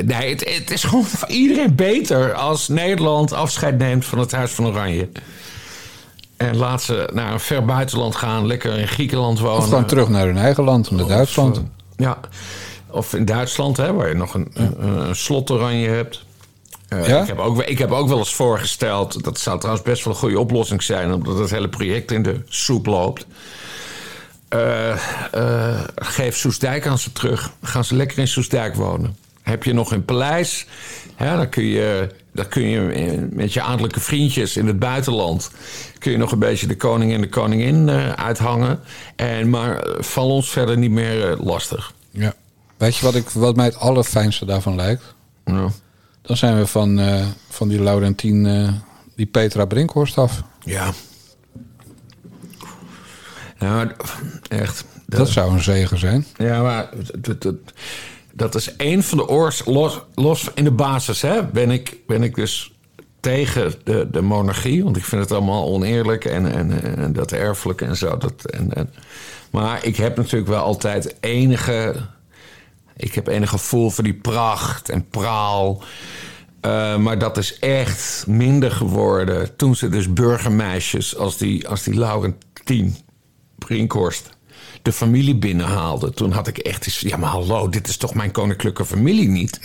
[0.05, 4.51] Nee, het, het is gewoon voor iedereen beter als Nederland afscheid neemt van het Huis
[4.51, 5.09] van Oranje.
[6.37, 9.59] En laat ze naar een ver buitenland gaan, lekker in Griekenland wonen.
[9.59, 11.57] Of gewoon terug naar hun eigen land, naar Duitsland.
[11.57, 11.63] Eh,
[11.97, 12.19] ja,
[12.95, 16.25] of in Duitsland, hè, waar je nog een, een, een slot oranje hebt.
[16.89, 17.21] Eh, Ja?
[17.21, 20.19] ik, heb ook, ik heb ook wel eens voorgesteld, dat zou trouwens best wel een
[20.19, 23.27] goede oplossing zijn, omdat het hele project in de soep loopt.
[24.49, 24.91] Eh,
[25.33, 27.53] eh, geef Soesdijk aan ze terug.
[27.63, 29.17] Gaan ze lekker in Soesdijk wonen.
[29.43, 30.67] Heb je nog een paleis,
[31.15, 35.51] hè, dan, kun je, dan kun je met je adellijke vriendjes in het buitenland...
[35.99, 38.81] kun je nog een beetje de koning en de koningin uithangen.
[39.17, 41.93] En, maar val ons verder niet meer lastig.
[42.11, 42.35] Ja.
[42.85, 45.15] Weet je wat, ik, wat mij het allerfijnste daarvan lijkt?
[45.45, 45.69] Ja.
[46.23, 48.73] Dan zijn we van, eh, van die Laurentien, eh,
[49.17, 50.43] die Petra Brinkhorst af.
[50.65, 50.93] Ja.
[53.59, 53.91] Nou,
[54.49, 54.85] echt.
[55.07, 56.27] Dat zou een zegen zijn.
[56.37, 56.89] Ja, maar
[58.33, 59.63] dat, is één van de oors.
[59.65, 62.73] Los, los in de basis hè, ben, ik, ben ik dus
[63.21, 64.85] tegen de, de monarchie.
[64.85, 68.17] Want ik vind het allemaal oneerlijk en, en, en dat erfelijke en zo.
[68.17, 68.91] Dat, en, en,
[69.51, 72.13] maar ik heb natuurlijk wel altijd enige.
[72.97, 75.83] Ik heb enig gevoel voor die pracht en praal.
[76.61, 81.95] Eh, maar dat is echt minder geworden toen ze dus burgermeisjes als die, als die
[81.95, 82.97] Laurentien
[83.59, 84.31] Brinkhorst
[84.85, 86.11] de familie binnenhaalde.
[86.11, 89.61] Toen had ik echt eens, ja maar hallo, dit is toch mijn koninklijke familie niet?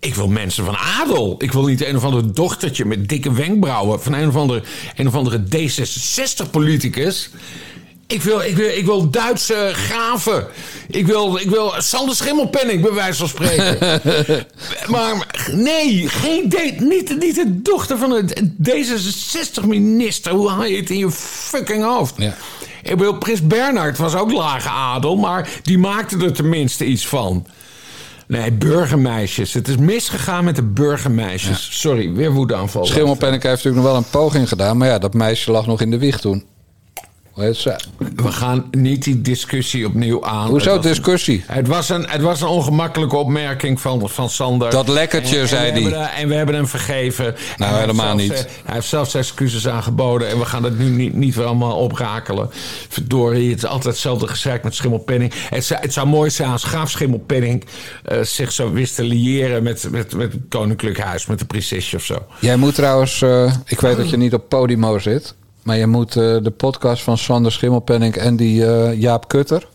[0.00, 1.34] Ik wil mensen van adel.
[1.38, 4.62] Ik wil niet een of ander dochtertje met dikke wenkbrauwen van een of andere,
[4.96, 7.30] een of andere D66-politicus.
[8.10, 10.46] Ik wil, ik, wil, ik wil Duitse graven.
[10.88, 13.78] Ik wil, ik wil Sander Schimmelpenning, bij wijze van spreken.
[14.94, 20.32] maar nee, geen D- niet, niet de dochter van een D66-minister.
[20.32, 22.14] Hoe haal je het in je fucking hoofd?
[22.16, 22.34] Ja.
[22.82, 27.46] Ik bedoel, Prins Bernhard was ook lage adel, maar die maakte er tenminste iets van.
[28.26, 29.52] Nee, burgermeisjes.
[29.54, 31.68] Het is misgegaan met de burgermeisjes.
[31.80, 32.84] Sorry, weer woedeaanval.
[32.84, 34.76] Schimmelpennink heeft natuurlijk nog wel een poging gedaan.
[34.76, 36.44] Maar ja, dat meisje lag nog in de wieg toen.
[38.16, 40.48] We gaan niet die discussie opnieuw aan.
[40.48, 41.44] Hoezo Het discussie?
[41.46, 44.70] Het was, een, het was een ongemakkelijke opmerking van, van Sander.
[44.70, 46.08] Dat lekkertje, En- zei hij.
[46.16, 47.24] En we hebben hem vergeven.
[47.24, 48.32] Heeft helemaal zelfs, niet.
[48.32, 50.28] eh, Hij heeft zelfs excuses aangeboden.
[50.28, 52.48] En we gaan het nu niet, niet weer allemaal oprakelen.
[52.88, 55.32] Verdorie, het is altijd hetzelfde gezeik met Schimmelpenning.
[55.50, 57.64] Het zou, het zou mooi zijn als Graaf Schimmelpenning...
[58.04, 61.26] eh, zich zo wist te liëren met, met, met het Koninklijk Huis.
[61.26, 62.26] Met de prinsesje of zo.
[62.40, 65.34] Jij moet trouwens, eh, ik weet dat je niet op Podimo zit.
[65.62, 69.68] Maar je moet eh, de podcast van Sander Schimmelpenning en die eh, Jaap Kutter...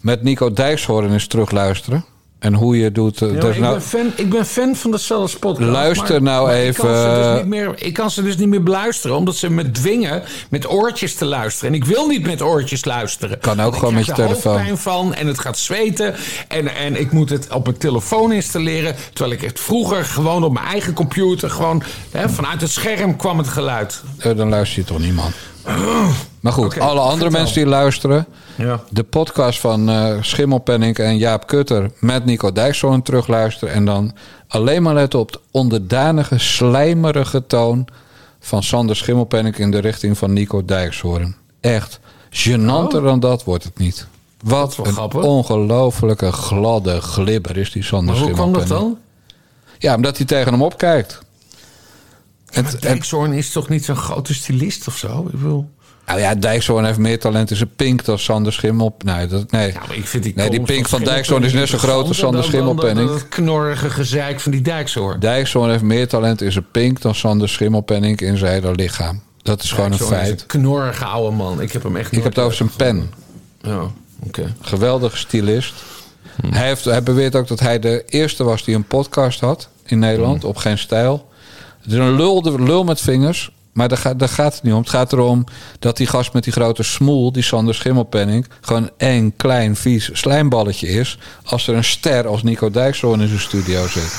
[0.00, 2.04] met Nico Dijkshoorn eens terugluisteren.
[2.38, 3.22] En hoe je doet...
[3.22, 5.70] eh, Ja, ik, nou, ben fan, ik ben fan van de podcast.
[5.70, 8.22] Luister maar- nou maar even, Ik kan, ze dus eh, niet meer, ik kan ze
[8.22, 9.16] dus niet meer beluisteren.
[9.16, 11.70] Omdat ze me dwingen met oortjes te luisteren.
[11.74, 13.38] En ik wil niet met oortjes luisteren.
[13.38, 14.52] Kan ook ik gewoon met je telefoon.
[14.52, 16.14] hoofdpijn van en het gaat zweten.
[16.48, 18.94] En, en ik moet het op mijn telefoon installeren.
[19.12, 21.50] Terwijl ik het vroeger gewoon op mijn eigen computer...
[21.50, 24.02] gewoon hè, vanuit het scherm kwam het geluid.
[24.18, 25.32] eh, dan luister je toch niet, man.
[26.40, 28.26] Maar goed, alle andere mensen die luisteren...
[28.58, 28.82] Ja.
[28.90, 31.90] de podcast van eh Schimmelpenning en Jaap Kutter...
[32.00, 33.74] met Nico Dijkshoorn terugluisteren...
[33.74, 34.14] en dan
[34.48, 37.86] alleen maar letten op de onderdanige, slijmerige toon...
[38.40, 41.36] van Sander Schimmelpenning in de richting van Nico Dijkshoorn.
[41.60, 42.00] Echt,
[42.30, 44.06] gênanter dan dat wordt het niet.
[44.44, 44.86] Wat Oh.
[44.86, 45.22] een grappig.
[45.22, 48.98] ongelofelijke gladde glibber is die Sander Maar hoe kwam dat dan?
[49.78, 51.18] Ja, omdat hij tegen hem opkijkt.
[52.50, 55.28] En, Dijkshoorn is toch niet zo'n grote stylist of zo?
[55.32, 55.68] Ik wil...
[56.08, 58.96] nou ja, Dijkshoorn heeft meer talent in zijn pink dan Sander Schimmel.
[59.04, 59.72] Nee, dat, nee.
[59.72, 62.18] Ja, ik vind die, Nee, die pink van Schimmelpenning Dijkshoorn is net zo groot als
[62.18, 63.08] Sander Schimmelpenning.
[63.08, 65.20] Dat knorrige gezeik van die Dijkshoorn.
[65.20, 69.22] Dijkshoorn heeft meer talent in zijn pink dan Sander Schimmelpenning in zijn hele lichaam.
[69.42, 70.40] Dat is gewoon een is feit.
[70.40, 71.60] een knorrige oude man.
[71.60, 73.10] Ik heb hem echt Ik heb het over zijn pen.
[73.62, 73.82] Ja,
[74.26, 74.54] oké.
[74.60, 75.74] Geweldige stylist.
[76.40, 76.52] Hm.
[76.52, 79.98] Hij, heeft, hij beweert ook dat hij de eerste was die een podcast had in
[79.98, 80.48] Nederland Hm.
[80.48, 81.28] op geen stijl.
[81.82, 83.50] Het is een lul, de lul met vingers.
[83.78, 84.78] Maar daar, gaat- daar gaat het niet om.
[84.80, 85.44] Het gaat erom
[85.78, 90.88] dat die gast met die grote smoel, die Sander Schimmelpenning, gewoon één klein vies slijmballetje
[90.88, 91.18] is.
[91.44, 94.18] Als er een ster als Nico Dijkshoorn in zijn studio zit.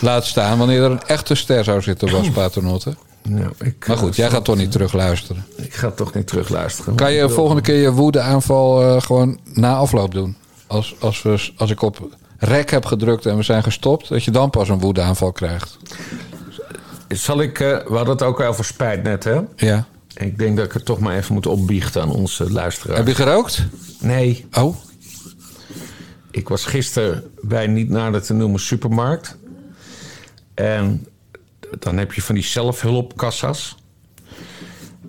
[0.00, 2.94] Laat staan wanneer er een echte ster zou zitten, was Paternotte.
[3.22, 5.46] Ja, ik, Maar goed, jij gaat toch niet terugluisteren.
[5.56, 6.94] Ik ga toch niet terugluisteren.
[6.94, 10.36] Kan je volgende keer je woedeaanval eh, gewoon na afloop doen?
[10.66, 14.30] Als, als, we, als ik op rek heb gedrukt en we zijn gestopt, dat je
[14.30, 15.76] dan pas een woedeaanval krijgt.
[17.08, 17.60] Zal ik...
[17.60, 19.40] eh, we hadden het ook over spijt net, hè?
[19.56, 19.86] Ja.
[20.16, 22.96] Ik denk dat ik het toch maar even moet opbiechten aan onze luisteraar.
[22.96, 23.64] Heb je gerookt?
[24.00, 24.76] Nee, Oh,
[26.30, 29.36] ik was gisteren bij niet nader te noemen supermarkt.
[30.54, 31.06] En
[31.78, 33.76] dan heb je van die zelfhulpkassa's.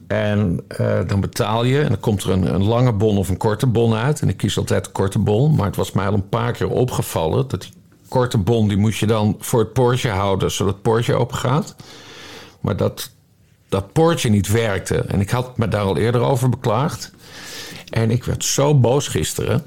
[0.07, 3.37] En eh, dan betaal je en dan komt er een, een lange bon of een
[3.37, 4.21] korte bon uit.
[4.21, 5.55] En ik kies altijd de korte bon.
[5.55, 7.71] Maar het was mij al een paar keer opgevallen dat die
[8.09, 8.67] korte bon...
[8.67, 11.75] die moet je dan voor het poortje houden, zodat het poortje open gaat.
[12.61, 13.11] Maar dat,
[13.69, 14.95] dat poortje niet werkte.
[14.97, 17.11] En ik had me daar al eerder over beklaagd.
[17.89, 19.63] En ik werd zo boos gisteren.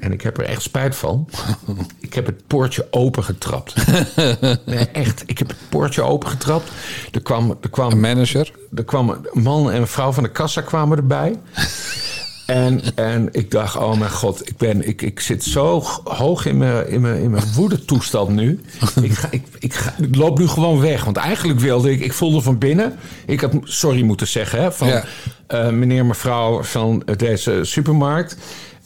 [0.00, 1.28] En ik heb er echt spijt van.
[2.00, 3.74] ik heb het poortje opengetrapt.
[4.66, 5.22] nee, echt.
[5.26, 6.70] Ik heb het poortje opengetrapt.
[7.12, 8.52] Er kwam, er kwam Een manager.
[8.74, 11.40] er kwam een man en een vrouw van de kassa kwamen erbij.
[12.46, 16.56] En, en ik dacht, oh mijn god, ik, ben, ik, ik zit zo hoog in
[16.56, 18.60] mijn, in mijn, in mijn woedetoestand nu.
[19.02, 21.04] Ik, ga, ik, ik, ga, ik loop nu gewoon weg.
[21.04, 22.98] Want eigenlijk wilde ik, ik voelde van binnen...
[23.26, 25.04] Ik had sorry moeten zeggen, hè, van Ja.
[25.46, 28.36] eh, meneer, mevrouw van deze supermarkt...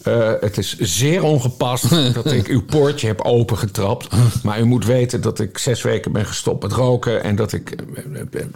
[0.03, 4.09] Eh, het is zeer ongepast dat ik uw poortje heb opengetrapt.
[4.43, 7.23] Maar u moet weten dat ik zes weken ben gestopt met roken...
[7.23, 8.47] en dat ik eh, eh,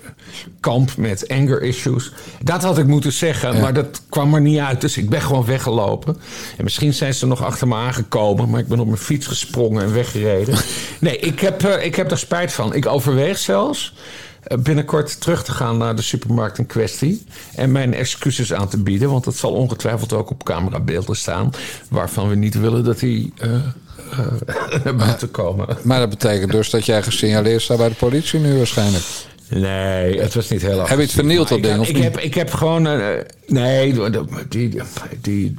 [0.60, 2.12] kamp met anger issues.
[2.42, 4.80] Dat had ik moeten zeggen, maar dat kwam er niet uit.
[4.80, 6.16] Dus ik ben gewoon weggelopen.
[6.56, 8.50] En misschien zijn ze nog achter me aangekomen...
[8.50, 10.58] maar ik ben op mijn fiets gesprongen en weggereden.
[11.00, 12.74] Nee, ik heb, ik heb er spijt van.
[12.74, 13.94] Ik overweeg zelfs
[14.62, 17.24] binnenkort terug te gaan naar de supermarkt in kwestie.
[17.54, 19.10] En mijn excuses aan te bieden.
[19.10, 21.50] Want het zal ongetwijfeld ook op camerabeelden staan.
[21.88, 23.60] Waarvan we niet willen dat die eh, eh,
[24.84, 25.66] naar buiten komen.
[25.82, 29.04] Maar dat betekent dus dat jij gesignaleerd staat bij de politie nu waarschijnlijk.
[29.48, 31.94] Nee, het was niet heel Heb je het vernield, dat Maar ik- ding, of ik,
[31.94, 32.04] niet?
[32.04, 32.86] heb, ik heb gewoon...
[32.86, 33.08] eh,
[33.46, 34.10] nee, die,
[34.48, 34.80] die,
[35.20, 35.54] die,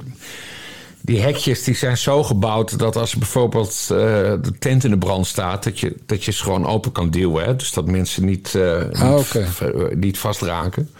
[1.06, 3.96] die hekjes die zijn zo gebouwd dat als bijvoorbeeld eh,
[4.42, 5.64] de tent in de brand staat...
[5.64, 7.44] dat je, dat je ze gewoon open kan duwen.
[7.44, 7.56] Hè?
[7.56, 10.90] Dus dat mensen niet, eh, niet, Ah, eh, niet vastraken.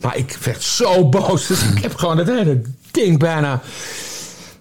[0.00, 1.46] Maar ik werd zo boos.
[1.46, 3.62] Dus ik heb gewoon het hele ding bijna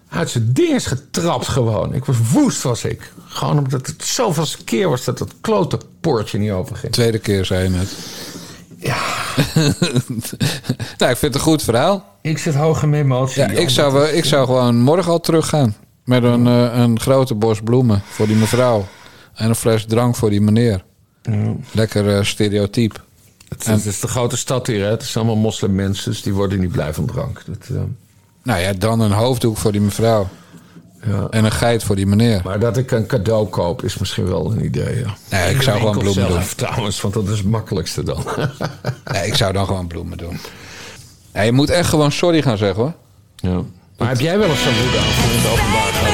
[0.10, 1.94] uit zijn dinges getrapt gewoon.
[1.94, 3.12] Ik was woest was ik.
[3.28, 6.94] Gewoon omdat het zoveel keer was dat het klote poortje niet open ging.
[6.94, 7.90] Tweede keer zei je net.
[8.78, 8.98] Ja.
[10.98, 12.06] nou, ik vind het een goed verhaal.
[12.22, 13.42] Ik zit hoog in mijn emotie.
[13.42, 15.76] Ja, ik zou, wel- ik zou gewoon morgen al teruggaan.
[16.04, 18.86] Met een, eh, een grote bos bloemen voor die mevrouw.
[19.34, 20.84] En een fles drank voor die meneer.
[21.72, 23.04] Lekker eh, stereotyp.
[23.50, 24.90] Het, het is de grote stad hier, hè?
[24.90, 27.42] Het is allemaal moslimmensen, dus die worden niet blij van drank.
[27.46, 27.82] Dat, eh,
[28.44, 30.28] Nou ja, dan een hoofddoek voor die mevrouw.
[31.08, 31.28] Ja.
[31.30, 32.42] En een geit voor die meneer.
[32.44, 35.14] Maar dat ik een cadeau koop is misschien wel een idee, ja.
[35.30, 36.42] Nee, ik zou gewoon bloemen doen.
[36.56, 38.24] trouwens, want dat is het makkelijkste dan.
[39.14, 40.40] Nee, ik zou dan gewoon bloemen doen.
[41.34, 42.94] Ja, je moet echt gewoon sorry gaan zeggen hoor.
[43.36, 43.62] ja.
[43.98, 46.14] Maar heb jij wel eens zo'n woede aanval in het openbaar gehad?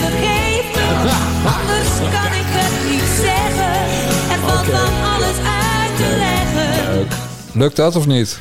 [0.00, 1.10] Vergeef me,
[1.56, 3.74] anders kan ik het niet zeggen.
[4.34, 7.06] Er valt van alles uit te leggen.
[7.60, 8.38] Lukt dat of niet?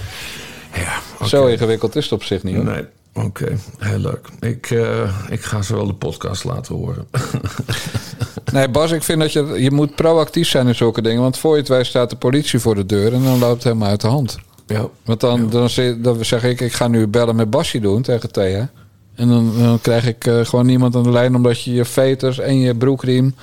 [0.73, 1.25] Ja.
[1.25, 2.63] Zo ingewikkeld is het op zich niet hoor.
[2.65, 3.57] Nee, oké.
[3.77, 4.27] Heel leuk.
[4.39, 7.07] Ik, eh, ik ga ze wel de podcast laten horen.
[8.51, 11.21] Nee, Bas, ik vind dat je, je moet proactief zijn in zulke dingen.
[11.21, 13.89] Want voor je het staat de politie voor de deur en dan loopt het helemaal
[13.89, 14.37] uit de hand.
[14.67, 14.87] ja.
[15.05, 18.31] Want dan, dan, zeg- dan zeg ik, ik ga nu bellen met Basje doen tegen
[18.31, 18.69] Thea.
[19.15, 22.39] En dan, dan krijg ik eh, gewoon niemand aan de lijn omdat je je veters
[22.39, 23.35] en je broekriem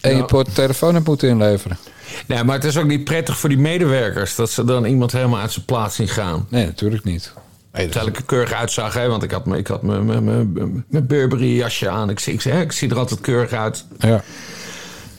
[0.00, 0.26] en Ja.
[0.28, 1.78] je telefoon hebt moeten inleveren.
[2.26, 5.40] Nee, maar het is ook niet prettig voor die medewerkers dat ze dan iemand helemaal
[5.40, 6.46] uit zijn plaats zien gaan.
[6.50, 7.32] Nee, natuurlijk niet.
[7.84, 11.88] Terwijl ik er keurig uitzag, hè, want ik had, me- ik had mijn- Burberry jasje
[11.88, 12.10] aan.
[12.10, 13.84] Ik, zie- ik, hè, ik zie er altijd keurig uit.
[13.98, 14.22] Ja.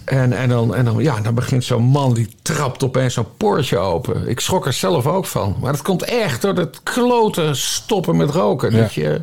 [0.05, 3.77] En, en, dan, en dan, ja, dan begint zo'n man die trapt opeens zo'n poortje
[3.77, 4.27] open.
[4.27, 5.55] Ik schrok er zelf ook van.
[5.61, 8.71] Maar dat komt echt door dat klote stoppen met roken.
[8.71, 8.81] Ja.
[8.81, 9.21] Dat je,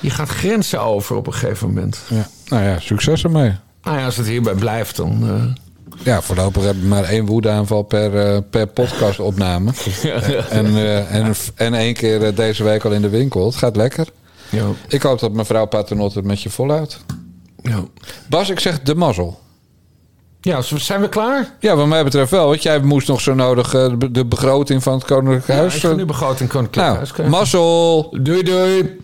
[0.00, 2.00] je gaat grenzen over op een gegeven moment.
[2.08, 2.28] ja.
[2.46, 3.52] Nou ja, succes ermee.
[3.82, 5.20] Nou ja, als het hierbij blijft, dan...
[5.28, 5.61] eh,
[6.02, 9.70] Ja, voorlopig heb ik maar één woedeaanval per, eh, per podcastopname.
[10.50, 13.46] en, eh, en, en één keer eh, deze week al in de winkel.
[13.46, 14.06] Het gaat lekker.
[14.50, 16.98] ja, Ik hoop dat mevrouw Paternotte het met je voluit.
[17.62, 17.84] ja.
[18.28, 19.40] Bas, ik zeg de mazzel.
[20.40, 21.54] ja, zijn we klaar?
[21.60, 22.46] Ja, wat mij betreft wel.
[22.48, 23.70] Want jij moest nog zo nodig
[24.10, 25.74] de- begroting van het Koninklijk Ja, Huis.
[25.74, 28.16] ik ga nu begroting Koninklijk nou, Huis mazzel.
[28.22, 28.96] Doei, doei.